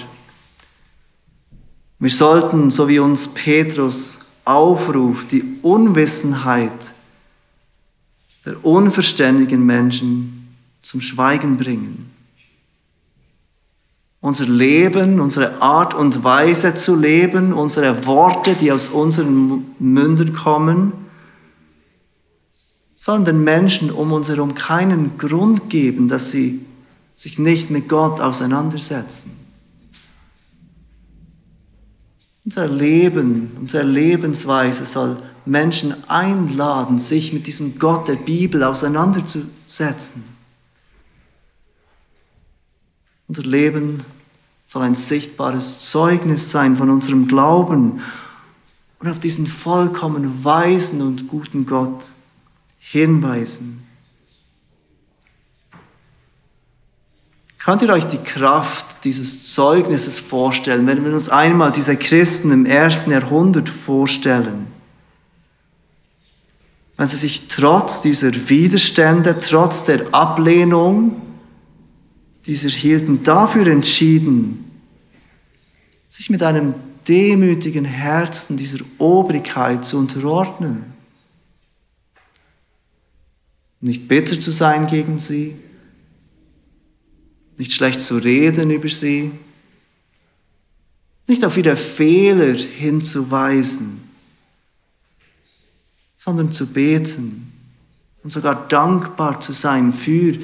wir 2.04 2.10
sollten, 2.10 2.68
so 2.68 2.86
wie 2.86 2.98
uns 2.98 3.28
Petrus 3.28 4.26
aufruft, 4.44 5.32
die 5.32 5.42
Unwissenheit 5.62 6.92
der 8.44 8.62
unverständigen 8.62 9.64
Menschen 9.64 10.54
zum 10.82 11.00
Schweigen 11.00 11.56
bringen. 11.56 12.10
unser 14.20 14.46
Leben, 14.46 15.18
unsere 15.20 15.60
Art 15.60 15.92
und 15.92 16.24
Weise 16.24 16.74
zu 16.74 16.94
leben, 16.94 17.52
unsere 17.52 18.06
Worte, 18.06 18.54
die 18.54 18.72
aus 18.72 18.88
unseren 18.88 19.74
Mündern 19.78 20.32
kommen, 20.32 20.92
sollen 22.94 23.26
den 23.26 23.44
Menschen 23.44 23.90
um 23.90 24.12
uns 24.12 24.28
herum 24.30 24.54
keinen 24.54 25.16
Grund 25.18 25.68
geben, 25.68 26.08
dass 26.08 26.30
sie 26.30 26.64
sich 27.14 27.38
nicht 27.38 27.70
mit 27.70 27.88
Gott 27.88 28.20
auseinandersetzen. 28.20 29.43
Unser 32.44 32.68
Leben, 32.68 33.56
unsere 33.58 33.84
Lebensweise 33.84 34.84
soll 34.84 35.16
Menschen 35.46 35.94
einladen, 36.08 36.98
sich 36.98 37.32
mit 37.32 37.46
diesem 37.46 37.78
Gott 37.78 38.08
der 38.08 38.16
Bibel 38.16 38.62
auseinanderzusetzen. 38.62 40.24
Unser 43.28 43.42
Leben 43.42 44.04
soll 44.66 44.82
ein 44.82 44.94
sichtbares 44.94 45.90
Zeugnis 45.90 46.50
sein 46.50 46.76
von 46.76 46.90
unserem 46.90 47.28
Glauben 47.28 48.02
und 48.98 49.08
auf 49.08 49.18
diesen 49.18 49.46
vollkommen 49.46 50.44
weisen 50.44 51.00
und 51.00 51.28
guten 51.28 51.64
Gott 51.64 52.12
hinweisen. 52.78 53.86
Könnt 57.64 57.80
ihr 57.80 57.88
euch 57.88 58.04
die 58.04 58.18
Kraft 58.18 58.84
dieses 59.04 59.54
Zeugnisses 59.54 60.18
vorstellen, 60.18 60.86
wenn 60.86 61.04
wir 61.04 61.14
uns 61.14 61.30
einmal 61.30 61.72
diese 61.72 61.96
Christen 61.96 62.50
im 62.50 62.66
ersten 62.66 63.10
Jahrhundert 63.10 63.68
vorstellen? 63.68 64.66
Wenn 66.96 67.08
sie 67.08 67.16
sich 67.16 67.48
trotz 67.48 68.02
dieser 68.02 68.32
Widerstände, 68.48 69.36
trotz 69.40 69.84
der 69.84 70.02
Ablehnung, 70.12 71.22
die 72.46 72.54
sie 72.54 73.20
dafür 73.22 73.66
entschieden, 73.66 74.70
sich 76.06 76.28
mit 76.28 76.42
einem 76.42 76.74
demütigen 77.08 77.86
Herzen 77.86 78.58
dieser 78.58 78.84
Obrigkeit 78.98 79.84
zu 79.86 79.98
unterordnen 79.98 80.94
nicht 83.84 84.08
bitter 84.08 84.40
zu 84.40 84.50
sein 84.50 84.86
gegen 84.86 85.18
sie, 85.18 85.56
nicht 87.56 87.72
schlecht 87.72 88.00
zu 88.00 88.16
reden 88.16 88.70
über 88.70 88.88
sie, 88.88 89.30
nicht 91.26 91.44
auf 91.44 91.56
ihre 91.56 91.76
Fehler 91.76 92.54
hinzuweisen, 92.54 94.02
sondern 96.16 96.52
zu 96.52 96.66
beten 96.66 97.52
und 98.22 98.30
sogar 98.30 98.68
dankbar 98.68 99.40
zu 99.40 99.52
sein 99.52 99.92
für 99.92 100.38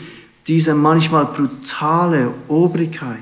diese 0.46 0.74
manchmal 0.74 1.26
brutale 1.26 2.32
Obrigkeit. 2.48 3.18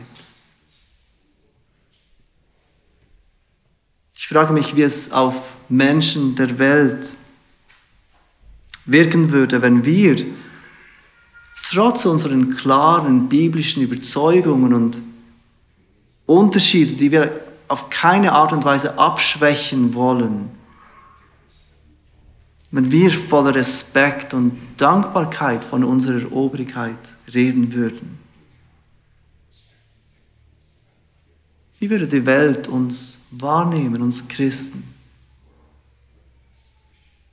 Ich 4.17 4.29
frage 4.29 4.53
mich, 4.53 4.77
wie 4.77 4.83
es 4.83 5.13
auf 5.13 5.35
Menschen 5.69 6.35
der 6.35 6.59
Welt 6.59 7.15
wirken 8.85 9.31
würde, 9.33 9.63
wenn 9.63 9.85
wir 9.85 10.17
trotz 11.71 12.07
unseren 12.07 12.57
klaren 12.57 13.29
biblischen 13.29 13.83
Überzeugungen 13.83 14.73
und 14.73 15.03
Unterschiede, 16.27 16.93
die 16.93 17.13
wir 17.13 17.41
auf 17.69 17.91
keine 17.91 18.33
Art 18.33 18.53
und 18.53 18.65
Weise 18.65 18.99
abschwächen 18.99 19.95
wollen, 19.95 20.51
wenn 22.71 22.91
wir 22.91 23.11
voller 23.11 23.55
Respekt 23.55 24.35
und 24.35 24.59
Dankbarkeit 24.77 25.65
von 25.65 25.85
unserer 25.85 26.33
Obrigkeit 26.33 27.15
reden 27.33 27.73
würden. 27.73 28.19
Wie 31.79 31.91
würde 31.91 32.09
die 32.09 32.27
Welt 32.27 32.67
uns 32.69 33.21
wahrnehmen, 33.31 34.03
uns 34.03 34.27
Christen? 34.29 34.85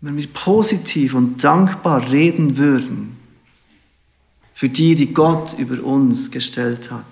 wenn 0.01 0.17
wir 0.17 0.27
positiv 0.27 1.15
und 1.15 1.43
dankbar 1.43 2.11
reden 2.11 2.57
würden 2.57 3.14
für 4.55 4.69
die, 4.69 4.95
die 4.95 5.13
Gott 5.13 5.53
über 5.59 5.83
uns 5.83 6.31
gestellt 6.31 6.89
hat. 6.89 7.03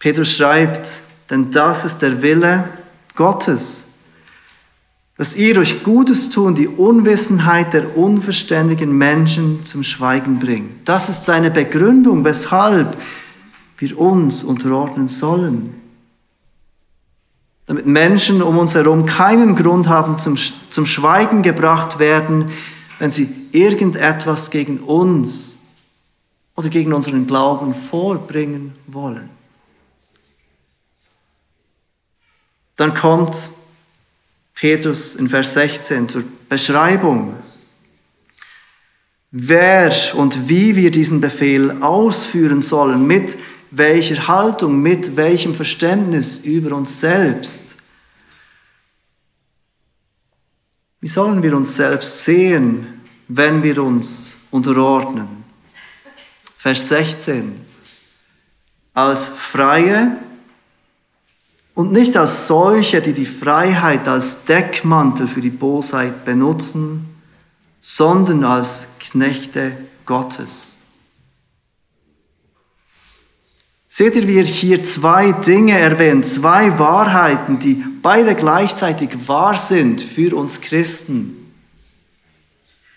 Petrus 0.00 0.32
schreibt, 0.32 0.88
denn 1.30 1.52
das 1.52 1.84
ist 1.84 1.98
der 2.00 2.20
Wille 2.20 2.68
Gottes, 3.14 3.86
dass 5.16 5.36
ihr 5.36 5.54
durch 5.54 5.84
Gutes 5.84 6.30
tun 6.30 6.56
die 6.56 6.66
Unwissenheit 6.66 7.72
der 7.72 7.96
unverständigen 7.96 8.90
Menschen 8.90 9.64
zum 9.64 9.84
Schweigen 9.84 10.40
bringt. 10.40 10.88
Das 10.88 11.08
ist 11.08 11.24
seine 11.24 11.52
Begründung, 11.52 12.24
weshalb 12.24 13.00
wir 13.78 13.98
uns 14.00 14.42
unterordnen 14.42 15.06
sollen 15.06 15.84
damit 17.66 17.86
Menschen 17.86 18.42
um 18.42 18.58
uns 18.58 18.74
herum 18.74 19.06
keinen 19.06 19.56
Grund 19.56 19.88
haben 19.88 20.18
zum, 20.18 20.36
zum 20.36 20.86
Schweigen 20.86 21.42
gebracht 21.42 21.98
werden, 21.98 22.50
wenn 22.98 23.10
sie 23.10 23.28
irgendetwas 23.52 24.50
gegen 24.50 24.78
uns 24.78 25.58
oder 26.56 26.68
gegen 26.68 26.92
unseren 26.92 27.26
Glauben 27.26 27.74
vorbringen 27.74 28.74
wollen. 28.86 29.28
Dann 32.76 32.94
kommt 32.94 33.50
Petrus 34.54 35.14
in 35.14 35.28
Vers 35.28 35.54
16 35.54 36.08
zur 36.08 36.24
Beschreibung, 36.48 37.36
wer 39.30 39.92
und 40.14 40.48
wie 40.48 40.76
wir 40.76 40.90
diesen 40.90 41.20
Befehl 41.20 41.82
ausführen 41.82 42.62
sollen 42.62 43.06
mit 43.06 43.36
welcher 43.70 44.28
Haltung, 44.28 44.80
mit 44.80 45.16
welchem 45.16 45.54
Verständnis 45.54 46.38
über 46.38 46.76
uns 46.76 47.00
selbst. 47.00 47.76
Wie 51.04 51.10
sollen 51.10 51.42
wir 51.42 51.54
uns 51.54 51.76
selbst 51.76 52.24
sehen, 52.24 53.02
wenn 53.28 53.62
wir 53.62 53.82
uns 53.82 54.38
unterordnen? 54.50 55.44
Vers 56.56 56.88
16. 56.88 57.60
Als 58.94 59.28
Freie 59.28 60.16
und 61.74 61.92
nicht 61.92 62.16
als 62.16 62.46
solche, 62.46 63.02
die 63.02 63.12
die 63.12 63.26
Freiheit 63.26 64.08
als 64.08 64.46
Deckmantel 64.46 65.28
für 65.28 65.42
die 65.42 65.50
Bosheit 65.50 66.24
benutzen, 66.24 67.06
sondern 67.82 68.42
als 68.42 68.88
Knechte 68.98 69.72
Gottes. 70.06 70.78
Seht 73.96 74.16
ihr, 74.16 74.26
wie 74.26 74.38
er 74.40 74.44
hier 74.44 74.82
zwei 74.82 75.30
Dinge 75.30 75.78
erwähnt, 75.78 76.26
zwei 76.26 76.80
Wahrheiten, 76.80 77.60
die 77.60 77.84
beide 78.02 78.34
gleichzeitig 78.34 79.28
wahr 79.28 79.56
sind 79.56 80.02
für 80.02 80.36
uns 80.36 80.60
Christen. 80.60 81.54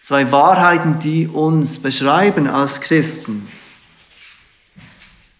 Zwei 0.01 0.31
Wahrheiten, 0.31 0.97
die 0.97 1.27
uns 1.27 1.77
beschreiben 1.77 2.47
als 2.47 2.81
Christen. 2.81 3.47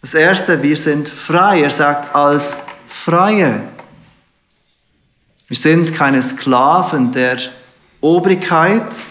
Das 0.02 0.14
erste, 0.14 0.62
wir 0.62 0.78
sind 0.78 1.08
frei. 1.08 1.64
Er 1.64 1.72
sagt 1.72 2.14
als 2.14 2.60
Freie. 2.88 3.64
Wir 5.48 5.58
sind 5.58 5.92
keine 5.92 6.22
Sklaven 6.22 7.12
der 7.12 7.40
Obrigkeit, 8.00 9.02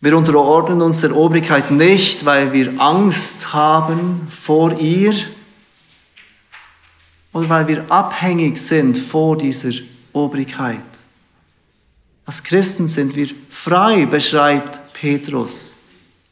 wir 0.00 0.16
unterordnen 0.16 0.80
uns 0.80 1.00
der 1.00 1.16
Obrigkeit 1.16 1.72
nicht, 1.72 2.24
weil 2.24 2.52
wir 2.52 2.80
Angst 2.80 3.52
haben 3.52 4.28
vor 4.28 4.78
ihr 4.78 5.12
oder 7.32 7.48
weil 7.48 7.66
wir 7.66 7.90
abhängig 7.90 8.58
sind 8.58 8.96
vor 8.96 9.36
dieser 9.36 9.72
Obrigkeit. 10.12 10.78
Als 12.24 12.44
Christen 12.44 12.88
sind 12.88 13.16
wir 13.16 13.28
frei, 13.50 14.06
beschreibt 14.06 14.92
Petrus. 14.92 15.76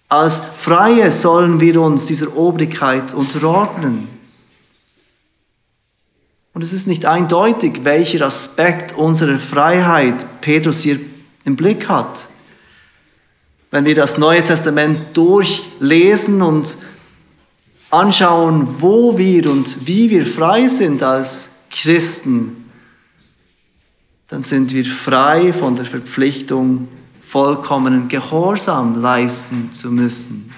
Als 0.08 0.40
Freie 0.40 1.10
sollen 1.10 1.58
wir 1.58 1.80
uns 1.80 2.06
dieser 2.06 2.36
Obrigkeit 2.36 3.14
unterordnen. 3.14 4.06
Und 6.54 6.62
es 6.62 6.72
ist 6.72 6.86
nicht 6.86 7.04
eindeutig, 7.04 7.80
welcher 7.82 8.24
Aspekt 8.24 8.92
unserer 8.92 9.38
Freiheit 9.38 10.24
Petrus 10.40 10.82
hier 10.82 11.00
im 11.44 11.56
Blick 11.56 11.88
hat 11.88 12.28
wenn 13.70 13.84
wir 13.84 13.94
das 13.94 14.18
Neue 14.18 14.44
Testament 14.44 15.16
durchlesen 15.16 16.42
und 16.42 16.76
anschauen, 17.90 18.68
wo 18.80 19.16
wir 19.18 19.50
und 19.50 19.86
wie 19.86 20.10
wir 20.10 20.26
frei 20.26 20.68
sind 20.68 21.02
als 21.02 21.56
Christen, 21.70 22.70
dann 24.28 24.42
sind 24.42 24.72
wir 24.72 24.84
frei 24.84 25.52
von 25.52 25.76
der 25.76 25.84
Verpflichtung, 25.84 26.88
vollkommenen 27.22 28.08
Gehorsam 28.08 29.00
leisten 29.00 29.72
zu 29.72 29.90
müssen. 29.90 30.52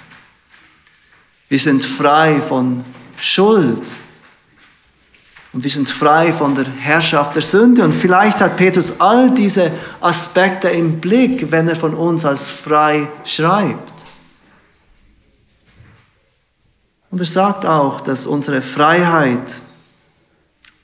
Wir 1.49 1.59
sind 1.59 1.85
frei 1.85 2.41
von 2.41 2.85
Schuld 3.17 3.83
und 5.53 5.65
wir 5.65 5.71
sind 5.71 5.89
frei 5.89 6.33
von 6.33 6.55
der 6.55 6.67
Herrschaft 6.67 7.35
der 7.35 7.43
Sünde. 7.43 7.83
Und 7.83 7.95
vielleicht 7.95 8.41
hat 8.41 8.57
Petrus 8.57 9.01
all 9.01 9.31
diese 9.31 9.71
Aspekte 10.01 10.69
im 10.69 11.01
Blick, 11.01 11.51
wenn 11.51 11.69
er 11.69 11.77
von 11.77 11.95
uns 11.95 12.27
als 12.27 12.51
frei 12.51 13.09
schreibt. 13.25 14.05
Und 17.11 17.21
er 17.21 17.27
sagt 17.27 17.65
auch, 17.65 18.03
dass 18.03 18.27
unsere 18.27 18.61
Freiheit 18.61 19.61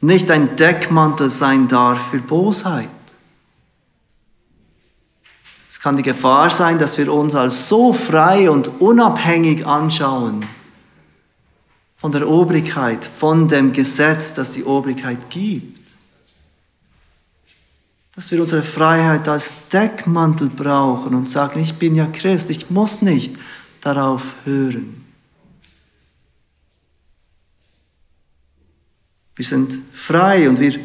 nicht 0.00 0.30
ein 0.30 0.56
Deckmantel 0.56 1.28
sein 1.28 1.68
darf 1.68 2.10
für 2.10 2.18
Bosheit. 2.18 2.88
Es 5.68 5.78
kann 5.78 5.98
die 5.98 6.02
Gefahr 6.02 6.48
sein, 6.48 6.78
dass 6.78 6.96
wir 6.96 7.12
uns 7.12 7.34
als 7.34 7.68
so 7.68 7.92
frei 7.92 8.48
und 8.48 8.80
unabhängig 8.80 9.66
anschauen 9.66 10.46
von 12.04 12.12
der 12.12 12.28
Obrigkeit, 12.28 13.02
von 13.02 13.48
dem 13.48 13.72
Gesetz, 13.72 14.34
das 14.34 14.50
die 14.50 14.64
Obrigkeit 14.64 15.30
gibt. 15.30 15.92
Dass 18.14 18.30
wir 18.30 18.42
unsere 18.42 18.62
Freiheit 18.62 19.26
als 19.26 19.70
Deckmantel 19.70 20.50
brauchen 20.50 21.14
und 21.14 21.30
sagen, 21.30 21.60
ich 21.60 21.76
bin 21.76 21.94
ja 21.94 22.04
Christ, 22.04 22.50
ich 22.50 22.68
muss 22.68 23.00
nicht 23.00 23.34
darauf 23.80 24.22
hören. 24.44 25.02
Wir 29.34 29.46
sind 29.46 29.78
frei 29.94 30.46
und 30.46 30.60
wir 30.60 30.78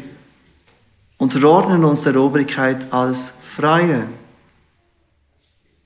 unterordnen 1.18 1.84
uns 1.84 2.00
der 2.04 2.16
Obrigkeit 2.16 2.90
als 2.94 3.34
Freie. 3.42 4.06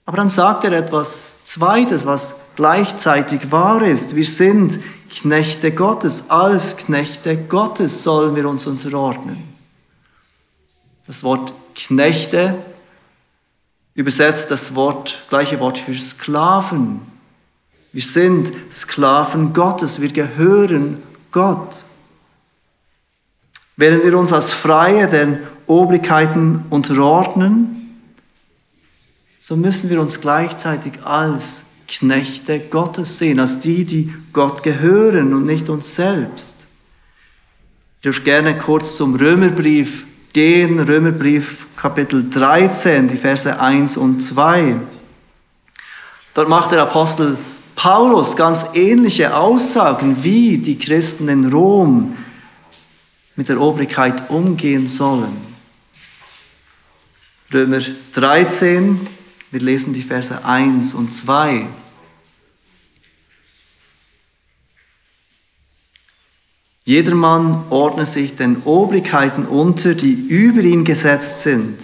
Aber 0.05 0.17
dann 0.17 0.31
sagt 0.31 0.63
er 0.63 0.71
etwas 0.75 1.43
Zweites, 1.43 2.07
was 2.07 2.37
gleichzeitig 2.55 3.51
wahr 3.51 3.83
ist. 3.83 4.15
Wir 4.15 4.25
sind 4.25 4.79
Knechte 5.15 5.71
Gottes. 5.71 6.29
Als 6.29 6.77
Knechte 6.77 7.37
Gottes 7.37 8.03
sollen 8.03 8.35
wir 8.35 8.49
uns 8.49 8.67
unterordnen. 8.67 9.43
Das 11.07 11.23
Wort 11.23 11.55
Knechte 11.77 12.55
übersetzt 13.95 14.51
das 14.51 14.75
Wort, 14.75 15.23
gleiche 15.29 15.61
Wort 15.61 15.79
für 15.79 15.97
Sklaven. 15.99 17.01
Wir 17.93 18.03
sind 18.03 18.53
Sklaven 18.73 19.53
Gottes. 19.53 20.01
Wir 20.01 20.11
gehören 20.11 21.01
Gott. 21.31 21.85
Während 23.77 24.05
wir 24.05 24.19
uns 24.19 24.33
als 24.33 24.53
Freie 24.53 25.09
den 25.09 25.39
Obrigkeiten 25.69 26.65
unterordnen, 26.71 28.01
so 29.39 29.57
müssen 29.57 29.91
wir 29.91 30.01
uns 30.01 30.21
gleichzeitig 30.21 31.05
als 31.05 31.67
Knechte 31.99 32.59
Gottes 32.59 33.19
sehen, 33.19 33.39
als 33.39 33.61
die, 33.61 33.85
die 33.85 34.13
Gott 34.33 34.63
gehören 34.63 35.33
und 35.33 35.47
nicht 35.47 35.69
uns 35.69 35.95
selbst. 35.95 36.67
Ich 37.97 38.03
dürfte 38.03 38.25
gerne 38.25 38.59
kurz 38.59 38.97
zum 38.97 39.15
Römerbrief 39.15 40.05
gehen, 40.33 40.81
Römerbrief 40.81 41.67
Kapitel 41.77 42.29
13, 42.29 43.09
die 43.09 43.17
Verse 43.17 43.61
1 43.61 43.97
und 43.97 44.21
2. 44.21 44.77
Dort 46.35 46.49
macht 46.49 46.73
der 46.73 46.83
Apostel 46.83 47.39
Paulus 47.77 48.37
ganz 48.37 48.67
ähnliche 48.75 49.37
Aussagen 49.37 50.25
wie 50.25 50.59
die 50.59 50.79
Christen 50.79 51.29
in 51.29 51.47
Rom 51.47 52.17
mit 53.37 53.49
der 53.49 53.61
Obrigkeit 53.61 54.31
umgehen 54.31 54.89
sollen. 54.89 55.37
Römer 57.53 57.81
13, 58.15 58.99
wir 59.53 59.61
lesen 59.61 59.95
die 59.95 60.03
Verse 60.03 60.45
1 60.45 60.95
und 60.95 61.15
2. 61.15 61.69
Jedermann 66.85 67.65
ordne 67.71 68.05
sich 68.05 68.37
den 68.37 68.63
Obrigkeiten 68.65 69.47
unter, 69.47 69.95
die 69.95 70.13
über 70.13 70.61
ihn 70.61 70.85
gesetzt 70.85 71.43
sind. 71.43 71.79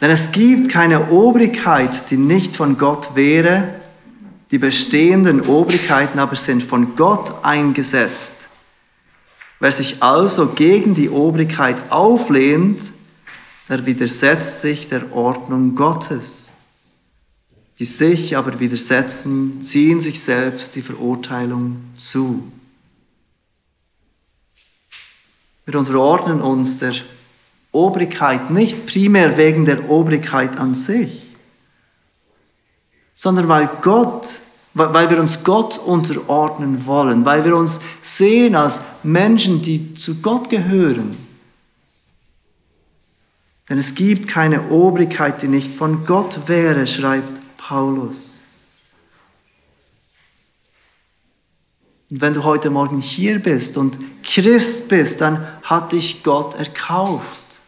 Denn 0.00 0.10
es 0.10 0.32
gibt 0.32 0.70
keine 0.70 1.10
Obrigkeit, 1.10 2.10
die 2.10 2.16
nicht 2.16 2.56
von 2.56 2.78
Gott 2.78 3.14
wäre, 3.14 3.74
die 4.50 4.58
bestehenden 4.58 5.42
Obrigkeiten 5.42 6.18
aber 6.18 6.36
sind 6.36 6.62
von 6.62 6.96
Gott 6.96 7.44
eingesetzt. 7.44 8.48
Wer 9.60 9.72
sich 9.72 10.02
also 10.02 10.48
gegen 10.48 10.94
die 10.94 11.10
Obrigkeit 11.10 11.76
auflehnt, 11.90 12.94
der 13.68 13.84
widersetzt 13.84 14.62
sich 14.62 14.88
der 14.88 15.12
Ordnung 15.14 15.74
Gottes. 15.74 16.50
Die 17.78 17.84
sich 17.84 18.36
aber 18.36 18.58
widersetzen, 18.58 19.60
ziehen 19.60 20.00
sich 20.00 20.20
selbst 20.20 20.74
die 20.76 20.82
Verurteilung 20.82 21.76
zu. 21.94 22.50
Wir 25.68 25.78
unterordnen 25.78 26.40
uns 26.40 26.78
der 26.78 26.94
Obrigkeit 27.72 28.50
nicht 28.50 28.86
primär 28.86 29.36
wegen 29.36 29.66
der 29.66 29.90
Obrigkeit 29.90 30.56
an 30.56 30.74
sich, 30.74 31.36
sondern 33.12 33.48
weil 33.48 33.68
Gott 33.82 34.40
weil 34.72 35.10
wir 35.10 35.20
uns 35.20 35.44
Gott 35.44 35.76
unterordnen 35.76 36.86
wollen, 36.86 37.24
weil 37.26 37.44
wir 37.44 37.54
uns 37.54 37.80
sehen 38.00 38.54
als 38.54 38.80
Menschen, 39.02 39.60
die 39.60 39.92
zu 39.92 40.22
Gott 40.22 40.48
gehören. 40.48 41.14
Denn 43.68 43.76
es 43.76 43.94
gibt 43.94 44.26
keine 44.26 44.70
Obrigkeit, 44.70 45.42
die 45.42 45.48
nicht 45.48 45.74
von 45.74 46.06
Gott 46.06 46.48
wäre, 46.48 46.86
schreibt 46.86 47.58
Paulus. 47.58 48.37
Und 52.10 52.20
wenn 52.20 52.32
du 52.32 52.44
heute 52.44 52.70
Morgen 52.70 53.00
hier 53.00 53.38
bist 53.38 53.76
und 53.76 53.98
Christ 54.22 54.88
bist, 54.88 55.20
dann 55.20 55.46
hat 55.62 55.92
dich 55.92 56.22
Gott 56.22 56.54
erkauft. 56.54 57.60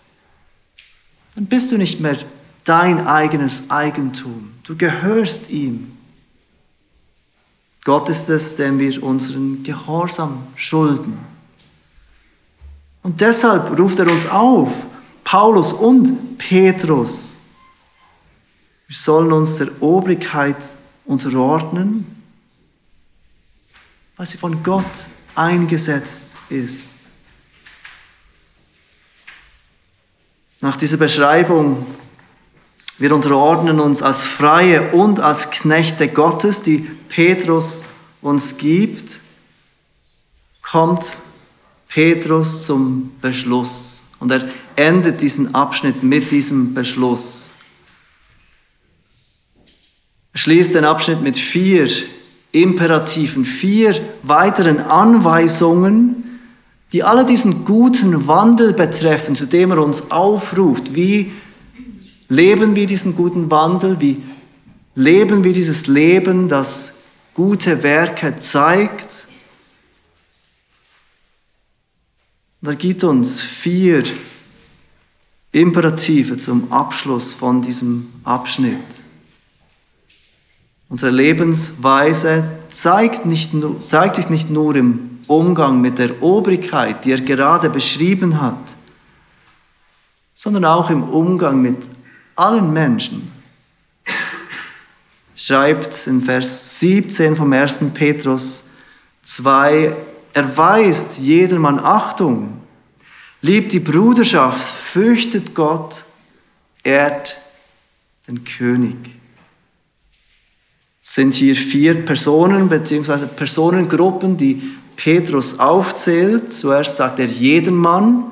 Dann 1.35 1.47
bist 1.47 1.73
du 1.73 1.77
nicht 1.77 2.01
mehr 2.01 2.17
dein 2.65 3.07
eigenes 3.07 3.71
Eigentum. 3.71 4.53
Du 4.65 4.77
gehörst 4.77 5.51
ihm. 5.51 5.97
Gott 7.85 8.09
ist 8.09 8.29
es, 8.29 8.57
dem 8.57 8.79
wir 8.79 9.03
unseren 9.03 9.63
Gehorsam 9.63 10.43
schulden. 10.55 11.19
Und 13.03 13.21
deshalb 13.21 13.79
ruft 13.79 13.99
er 13.99 14.11
uns 14.11 14.27
auf, 14.27 14.87
Paulus 15.25 15.73
und 15.73 16.39
Petrus. 16.39 17.39
Wir 18.87 18.97
sollen 18.97 19.33
uns 19.33 19.57
der 19.57 19.69
Obrigkeit 19.81 20.57
unterordnen, 21.07 22.20
weil 24.21 24.27
sie 24.27 24.37
von 24.37 24.63
Gott 24.63 24.85
eingesetzt 25.35 26.37
ist. 26.51 26.93
Nach 30.61 30.77
dieser 30.77 30.99
Beschreibung 30.99 31.87
wir 32.99 33.15
unterordnen 33.15 33.81
uns 33.81 34.03
als 34.03 34.23
Freie 34.23 34.93
und 34.93 35.21
als 35.21 35.51
Knechte 35.51 36.07
Gottes, 36.07 36.61
die 36.61 36.87
Petrus 37.09 37.87
uns 38.21 38.59
gibt, 38.59 39.21
kommt 40.61 41.17
Petrus 41.89 42.67
zum 42.67 43.19
Beschluss. 43.23 44.05
Und 44.19 44.33
er 44.33 44.47
endet 44.77 45.23
diesen 45.23 45.55
Abschnitt 45.55 46.03
mit 46.03 46.31
diesem 46.31 46.75
Beschluss. 46.75 47.53
Er 50.35 50.39
schließt 50.39 50.75
den 50.75 50.85
Abschnitt 50.85 51.23
mit 51.23 51.39
vier 51.39 51.89
Imperativen, 52.53 53.45
vier 53.45 53.95
weiteren 54.23 54.79
Anweisungen, 54.79 56.41
die 56.93 57.05
alle 57.05 57.25
diesen 57.25 57.65
guten 57.65 58.27
Wandel 58.27 58.73
betreffen, 58.73 59.37
zu 59.37 59.47
dem 59.47 59.71
er 59.71 59.79
uns 59.79 60.11
aufruft, 60.11 60.95
wie 60.95 61.31
Leben 62.31 62.77
wir 62.77 62.87
diesen 62.87 63.17
guten 63.17 63.51
Wandel? 63.51 64.01
Wie 64.01 64.23
leben 64.95 65.43
wir 65.43 65.53
dieses 65.53 65.89
Leben, 65.89 66.49
das 66.49 66.95
gute 67.35 67.83
Werke 67.83 68.37
zeigt? 68.37 69.27
Und 72.63 72.69
er 72.69 72.77
gibt 72.77 73.03
uns 73.03 73.41
vier 73.41 74.05
Imperative 75.51 76.37
zum 76.37 76.73
Abschluss 76.73 77.33
von 77.33 77.63
diesem 77.63 78.13
Abschnitt. 78.23 78.79
Unsere 80.91 81.13
Lebensweise 81.13 82.43
zeigt, 82.69 83.25
nicht 83.25 83.55
nur, 83.55 83.79
zeigt 83.79 84.17
sich 84.17 84.29
nicht 84.29 84.51
nur 84.51 84.75
im 84.75 85.21
Umgang 85.29 85.81
mit 85.81 86.01
der 86.01 86.21
Obrigkeit, 86.21 87.05
die 87.05 87.13
er 87.13 87.21
gerade 87.21 87.71
beschrieben 87.71 88.43
hat, 88.43 88.59
sondern 90.35 90.65
auch 90.65 90.91
im 90.91 91.05
Umgang 91.05 91.63
mit 91.63 91.79
allen 92.35 92.73
Menschen. 92.73 93.31
Schreibt 95.37 96.09
in 96.09 96.23
Vers 96.23 96.81
17 96.81 97.37
vom 97.37 97.53
1. 97.53 97.79
Petrus 97.95 98.65
2, 99.23 99.95
erweist 100.33 101.19
jedermann 101.19 101.79
Achtung, 101.79 102.61
liebt 103.43 103.73
die 103.73 103.79
Bruderschaft, 103.79 104.61
fürchtet 104.61 105.55
Gott, 105.55 106.05
ehrt 106.83 107.39
den 108.27 108.43
König. 108.43 109.20
Sind 111.13 111.35
hier 111.35 111.57
vier 111.57 111.95
Personen 112.05 112.69
bzw. 112.69 113.27
Personengruppen, 113.35 114.37
die 114.37 114.63
Petrus 114.95 115.59
aufzählt. 115.59 116.53
Zuerst 116.53 116.99
sagt 116.99 117.19
er 117.19 117.27
jeden 117.27 117.75
Mann, 117.75 118.23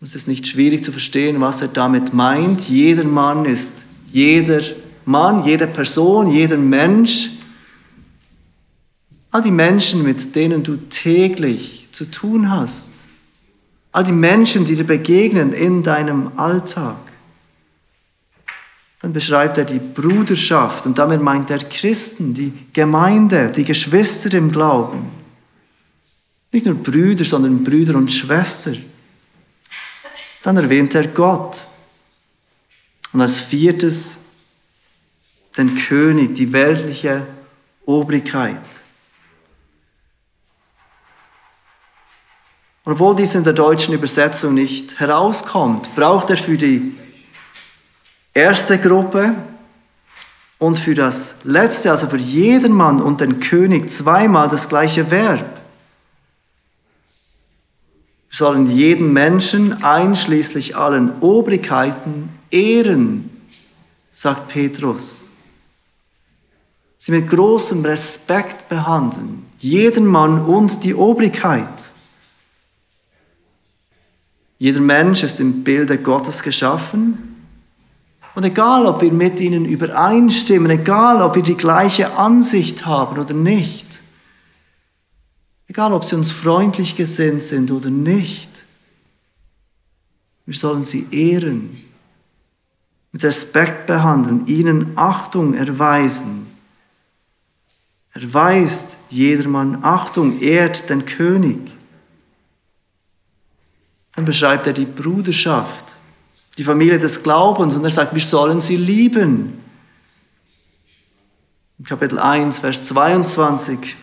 es 0.00 0.16
ist 0.16 0.26
nicht 0.26 0.48
schwierig 0.48 0.82
zu 0.82 0.90
verstehen, 0.90 1.40
was 1.40 1.62
er 1.62 1.68
damit 1.68 2.12
meint. 2.12 2.68
Jeder 2.68 3.04
Mann 3.04 3.44
ist 3.44 3.84
jeder 4.10 4.62
Mann, 5.04 5.44
jede 5.44 5.68
Person, 5.68 6.28
jeder 6.28 6.56
Mensch. 6.56 7.30
all 9.30 9.42
die 9.42 9.52
Menschen, 9.52 10.02
mit 10.02 10.34
denen 10.34 10.64
du 10.64 10.76
täglich 10.90 11.86
zu 11.92 12.10
tun 12.10 12.50
hast, 12.50 12.90
all 13.92 14.02
die 14.02 14.10
Menschen, 14.10 14.64
die 14.64 14.74
dir 14.74 14.82
begegnen 14.82 15.52
in 15.52 15.84
deinem 15.84 16.32
Alltag. 16.36 16.96
Dann 19.00 19.12
beschreibt 19.12 19.58
er 19.58 19.64
die 19.64 19.78
Bruderschaft 19.78 20.84
und 20.86 20.98
damit 20.98 21.22
meint 21.22 21.50
er 21.50 21.58
Christen, 21.58 22.34
die 22.34 22.52
Gemeinde, 22.72 23.52
die 23.52 23.64
Geschwister 23.64 24.32
im 24.34 24.50
Glauben. 24.50 25.10
Nicht 26.50 26.66
nur 26.66 26.74
Brüder, 26.74 27.24
sondern 27.24 27.62
Brüder 27.62 27.94
und 27.94 28.10
Schwester. 28.10 28.72
Dann 30.42 30.56
erwähnt 30.56 30.94
er 30.94 31.06
Gott. 31.06 31.68
Und 33.12 33.20
als 33.20 33.38
viertes 33.38 34.18
den 35.56 35.76
König, 35.76 36.34
die 36.34 36.52
weltliche 36.52 37.26
Obrigkeit. 37.84 38.56
obwohl 42.90 43.14
dies 43.14 43.34
in 43.34 43.44
der 43.44 43.52
deutschen 43.52 43.92
Übersetzung 43.92 44.54
nicht 44.54 44.98
herauskommt, 44.98 45.94
braucht 45.94 46.30
er 46.30 46.38
für 46.38 46.56
die 46.56 46.96
erste 48.38 48.78
Gruppe 48.78 49.34
und 50.58 50.78
für 50.78 50.94
das 50.94 51.36
letzte, 51.42 51.90
also 51.90 52.06
für 52.06 52.18
jeden 52.18 52.72
Mann 52.72 53.02
und 53.02 53.20
den 53.20 53.40
König, 53.40 53.90
zweimal 53.90 54.48
das 54.48 54.68
gleiche 54.68 55.10
Verb. 55.10 55.58
Wir 58.30 58.36
sollen 58.36 58.70
jeden 58.70 59.12
Menschen, 59.12 59.82
einschließlich 59.82 60.76
allen 60.76 61.20
Obrigkeiten, 61.20 62.30
ehren, 62.50 63.28
sagt 64.12 64.48
Petrus. 64.48 65.22
Sie 66.98 67.10
mit 67.12 67.28
großem 67.28 67.84
Respekt 67.84 68.68
behandeln, 68.68 69.46
jeden 69.58 70.06
Mann 70.06 70.44
und 70.44 70.84
die 70.84 70.94
Obrigkeit. 70.94 71.92
Jeder 74.58 74.80
Mensch 74.80 75.24
ist 75.24 75.40
im 75.40 75.64
Bilde 75.64 75.98
Gottes 75.98 76.42
geschaffen. 76.42 77.27
Und 78.38 78.44
egal, 78.44 78.86
ob 78.86 79.02
wir 79.02 79.10
mit 79.10 79.40
ihnen 79.40 79.64
übereinstimmen, 79.64 80.70
egal, 80.70 81.22
ob 81.22 81.34
wir 81.34 81.42
die 81.42 81.56
gleiche 81.56 82.12
Ansicht 82.12 82.86
haben 82.86 83.18
oder 83.18 83.34
nicht, 83.34 84.00
egal, 85.66 85.92
ob 85.92 86.04
sie 86.04 86.14
uns 86.14 86.30
freundlich 86.30 86.94
gesinnt 86.94 87.42
sind 87.42 87.72
oder 87.72 87.90
nicht, 87.90 88.64
wir 90.46 90.54
sollen 90.54 90.84
sie 90.84 91.08
ehren, 91.10 91.82
mit 93.10 93.24
Respekt 93.24 93.88
behandeln, 93.88 94.46
ihnen 94.46 94.96
Achtung 94.96 95.54
erweisen. 95.54 96.46
Erweist 98.12 98.98
jedermann 99.10 99.82
Achtung, 99.82 100.40
ehrt 100.40 100.88
den 100.90 101.06
König. 101.06 101.58
Dann 104.14 104.24
beschreibt 104.24 104.68
er 104.68 104.74
die 104.74 104.86
Bruderschaft, 104.86 105.87
die 106.58 106.64
Familie 106.64 106.98
des 106.98 107.22
Glaubens 107.22 107.76
und 107.76 107.84
er 107.84 107.90
sagt, 107.90 108.14
wir 108.14 108.22
sollen 108.22 108.60
sie 108.60 108.76
lieben. 108.76 109.60
In 111.78 111.84
Kapitel 111.84 112.18
1, 112.18 112.58
Vers 112.58 112.82
22 112.82 113.96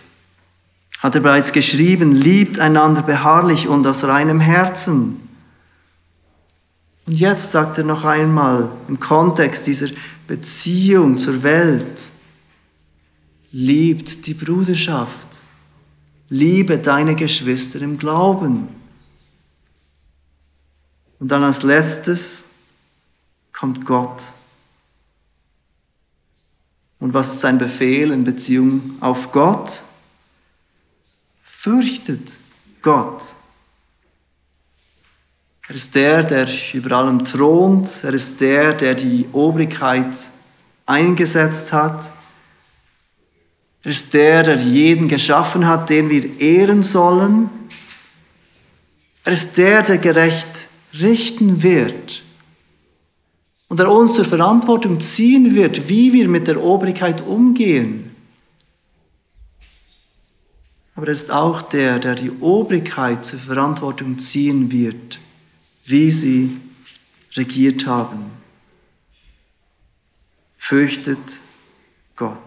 hat 0.99 1.15
er 1.15 1.21
bereits 1.21 1.51
geschrieben, 1.51 2.13
liebt 2.13 2.57
einander 2.57 3.01
beharrlich 3.01 3.67
und 3.67 3.85
aus 3.85 4.05
reinem 4.05 4.39
Herzen. 4.39 5.21
Und 7.05 7.13
jetzt 7.13 7.51
sagt 7.51 7.77
er 7.77 7.83
noch 7.83 8.05
einmal 8.05 8.71
im 8.87 9.01
Kontext 9.01 9.67
dieser 9.67 9.87
Beziehung 10.25 11.17
zur 11.17 11.43
Welt, 11.43 12.09
liebt 13.51 14.25
die 14.27 14.33
Bruderschaft, 14.33 15.41
liebe 16.29 16.77
deine 16.77 17.15
Geschwister 17.15 17.81
im 17.81 17.99
Glauben. 17.99 18.69
Und 21.25 21.29
dann 21.31 21.43
als 21.43 21.63
letztes 21.63 22.49
kommt 23.51 23.83
Gott. 23.83 24.25
Und 26.99 27.15
was 27.15 27.29
ist 27.29 27.39
sein 27.39 27.57
Befehl 27.57 28.11
in 28.11 28.23
Beziehung 28.23 28.97
auf 28.99 29.31
Gott? 29.31 29.81
Fürchtet 31.43 32.33
Gott. 32.83 33.23
Er 35.67 35.73
ist 35.73 35.95
der, 35.95 36.21
der 36.21 36.47
über 36.73 36.95
allem 36.95 37.25
thront. 37.25 38.03
Er 38.03 38.13
ist 38.13 38.39
der, 38.39 38.73
der 38.73 38.93
die 38.93 39.27
Obrigkeit 39.31 40.15
eingesetzt 40.85 41.73
hat. 41.73 42.11
Er 43.81 43.89
ist 43.89 44.13
der, 44.13 44.43
der 44.43 44.57
jeden 44.57 45.07
geschaffen 45.07 45.65
hat, 45.65 45.89
den 45.89 46.07
wir 46.07 46.39
ehren 46.39 46.83
sollen. 46.83 47.49
Er 49.23 49.31
ist 49.31 49.57
der, 49.57 49.81
der 49.81 49.97
gerecht 49.97 50.67
richten 50.99 51.63
wird 51.63 52.23
und 53.67 53.79
er 53.79 53.91
uns 53.91 54.13
zur 54.13 54.25
Verantwortung 54.25 54.99
ziehen 54.99 55.55
wird, 55.55 55.89
wie 55.89 56.13
wir 56.13 56.27
mit 56.27 56.47
der 56.47 56.61
Obrigkeit 56.61 57.21
umgehen. 57.21 58.11
Aber 60.95 61.07
er 61.07 61.13
ist 61.13 61.31
auch 61.31 61.61
der, 61.61 61.99
der 61.99 62.15
die 62.15 62.31
Obrigkeit 62.31 63.25
zur 63.25 63.39
Verantwortung 63.39 64.17
ziehen 64.17 64.71
wird, 64.71 65.19
wie 65.85 66.09
sie 66.09 66.57
regiert 67.33 67.85
haben. 67.85 68.31
Fürchtet 70.57 71.41
Gott. 72.15 72.39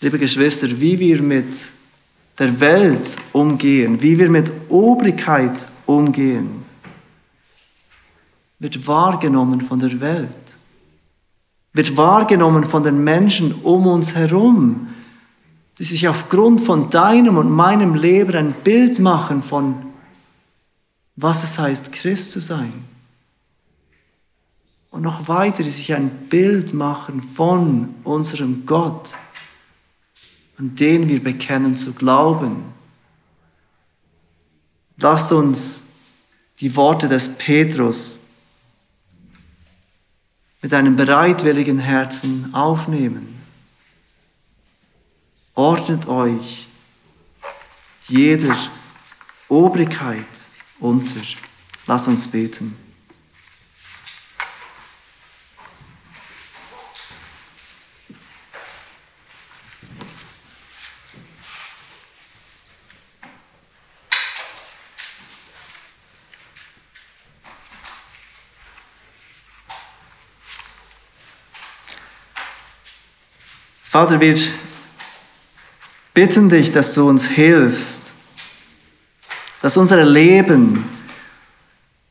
Liebe 0.00 0.18
Geschwister, 0.18 0.80
wie 0.80 0.98
wir 1.00 1.22
mit 1.22 1.46
der 2.38 2.60
Welt 2.60 3.16
umgehen, 3.32 4.02
wie 4.02 4.18
wir 4.18 4.28
mit 4.28 4.50
Obrigkeit 4.68 5.68
umgehen, 5.86 6.64
wird 8.58 8.86
wahrgenommen 8.86 9.60
von 9.60 9.78
der 9.78 10.00
Welt, 10.00 10.56
wird 11.72 11.96
wahrgenommen 11.96 12.64
von 12.64 12.82
den 12.82 13.02
Menschen 13.04 13.52
um 13.62 13.86
uns 13.86 14.14
herum, 14.14 14.88
die 15.78 15.84
sich 15.84 16.08
aufgrund 16.08 16.60
von 16.60 16.90
deinem 16.90 17.36
und 17.36 17.50
meinem 17.50 17.94
Leben 17.94 18.34
ein 18.36 18.52
Bild 18.52 18.98
machen 18.98 19.42
von, 19.42 19.74
was 21.16 21.42
es 21.42 21.58
heißt, 21.58 21.92
Christ 21.92 22.30
zu 22.30 22.40
sein. 22.40 22.72
Und 24.90 25.02
noch 25.02 25.26
weiter, 25.26 25.64
die 25.64 25.70
sich 25.70 25.92
ein 25.92 26.08
Bild 26.30 26.72
machen 26.72 27.20
von 27.20 27.96
unserem 28.04 28.64
Gott 28.64 29.16
an 30.58 30.74
den 30.76 31.08
wir 31.08 31.22
bekennen 31.22 31.76
zu 31.76 31.94
glauben. 31.94 32.64
Lasst 34.96 35.32
uns 35.32 35.82
die 36.60 36.74
Worte 36.76 37.08
des 37.08 37.36
Petrus 37.36 38.20
mit 40.62 40.72
einem 40.72 40.96
bereitwilligen 40.96 41.78
Herzen 41.78 42.54
aufnehmen. 42.54 43.40
Ordnet 45.54 46.08
euch 46.08 46.68
jeder 48.08 48.56
Obrigkeit 49.48 50.26
unter. 50.80 51.20
Lasst 51.86 52.08
uns 52.08 52.28
beten. 52.28 52.83
Vater, 73.94 74.18
wir 74.20 74.34
bitten 76.14 76.48
dich, 76.48 76.72
dass 76.72 76.94
du 76.94 77.08
uns 77.08 77.28
hilfst, 77.28 78.12
dass 79.62 79.76
unser 79.76 80.04
Leben 80.04 80.84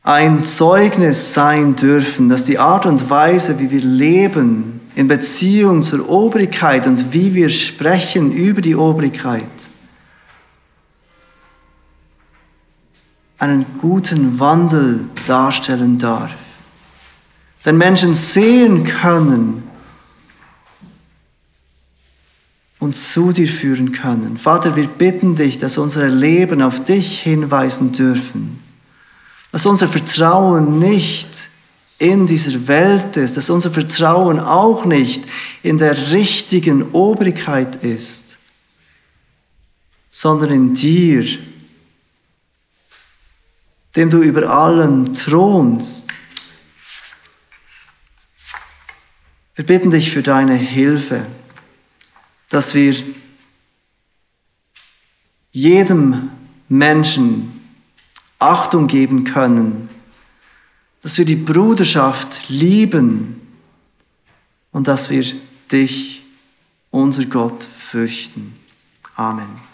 ein 0.02 0.44
Zeugnis 0.44 1.34
sein 1.34 1.76
dürfen, 1.76 2.30
dass 2.30 2.44
die 2.44 2.58
Art 2.58 2.86
und 2.86 3.10
Weise, 3.10 3.58
wie 3.58 3.70
wir 3.70 3.82
leben, 3.82 4.80
in 4.94 5.08
Beziehung 5.08 5.82
zur 5.82 6.08
Obrigkeit 6.08 6.86
und 6.86 7.12
wie 7.12 7.34
wir 7.34 7.50
sprechen 7.50 8.32
über 8.32 8.62
die 8.62 8.76
Obrigkeit, 8.76 9.44
einen 13.36 13.66
guten 13.78 14.40
Wandel 14.40 15.00
darstellen 15.26 15.98
darf. 15.98 16.30
Denn 17.66 17.76
Menschen 17.76 18.14
sehen 18.14 18.84
können, 18.84 19.73
uns 22.84 23.12
zu 23.12 23.32
dir 23.32 23.48
führen 23.48 23.92
können. 23.92 24.38
Vater, 24.38 24.76
wir 24.76 24.86
bitten 24.86 25.36
dich, 25.36 25.58
dass 25.58 25.78
unsere 25.78 26.08
Leben 26.08 26.62
auf 26.62 26.84
dich 26.84 27.20
hinweisen 27.20 27.92
dürfen, 27.92 28.62
dass 29.50 29.66
unser 29.66 29.88
Vertrauen 29.88 30.78
nicht 30.78 31.28
in 31.98 32.26
dieser 32.26 32.68
Welt 32.68 33.16
ist, 33.16 33.36
dass 33.36 33.50
unser 33.50 33.70
Vertrauen 33.70 34.38
auch 34.38 34.84
nicht 34.84 35.22
in 35.62 35.78
der 35.78 36.12
richtigen 36.12 36.92
Obrigkeit 36.92 37.76
ist, 37.82 38.38
sondern 40.10 40.50
in 40.50 40.74
dir, 40.74 41.24
dem 43.96 44.10
du 44.10 44.22
über 44.22 44.50
allem 44.50 45.14
thronst. 45.14 46.08
Wir 49.54 49.64
bitten 49.64 49.90
dich 49.90 50.10
für 50.10 50.22
deine 50.22 50.56
Hilfe, 50.56 51.24
dass 52.54 52.72
wir 52.72 52.94
jedem 55.50 56.30
Menschen 56.68 57.50
Achtung 58.38 58.86
geben 58.86 59.24
können, 59.24 59.88
dass 61.02 61.18
wir 61.18 61.24
die 61.24 61.34
Bruderschaft 61.34 62.48
lieben 62.48 63.42
und 64.70 64.86
dass 64.86 65.10
wir 65.10 65.24
dich, 65.72 66.22
unser 66.92 67.24
Gott, 67.24 67.64
fürchten. 67.64 68.54
Amen. 69.16 69.73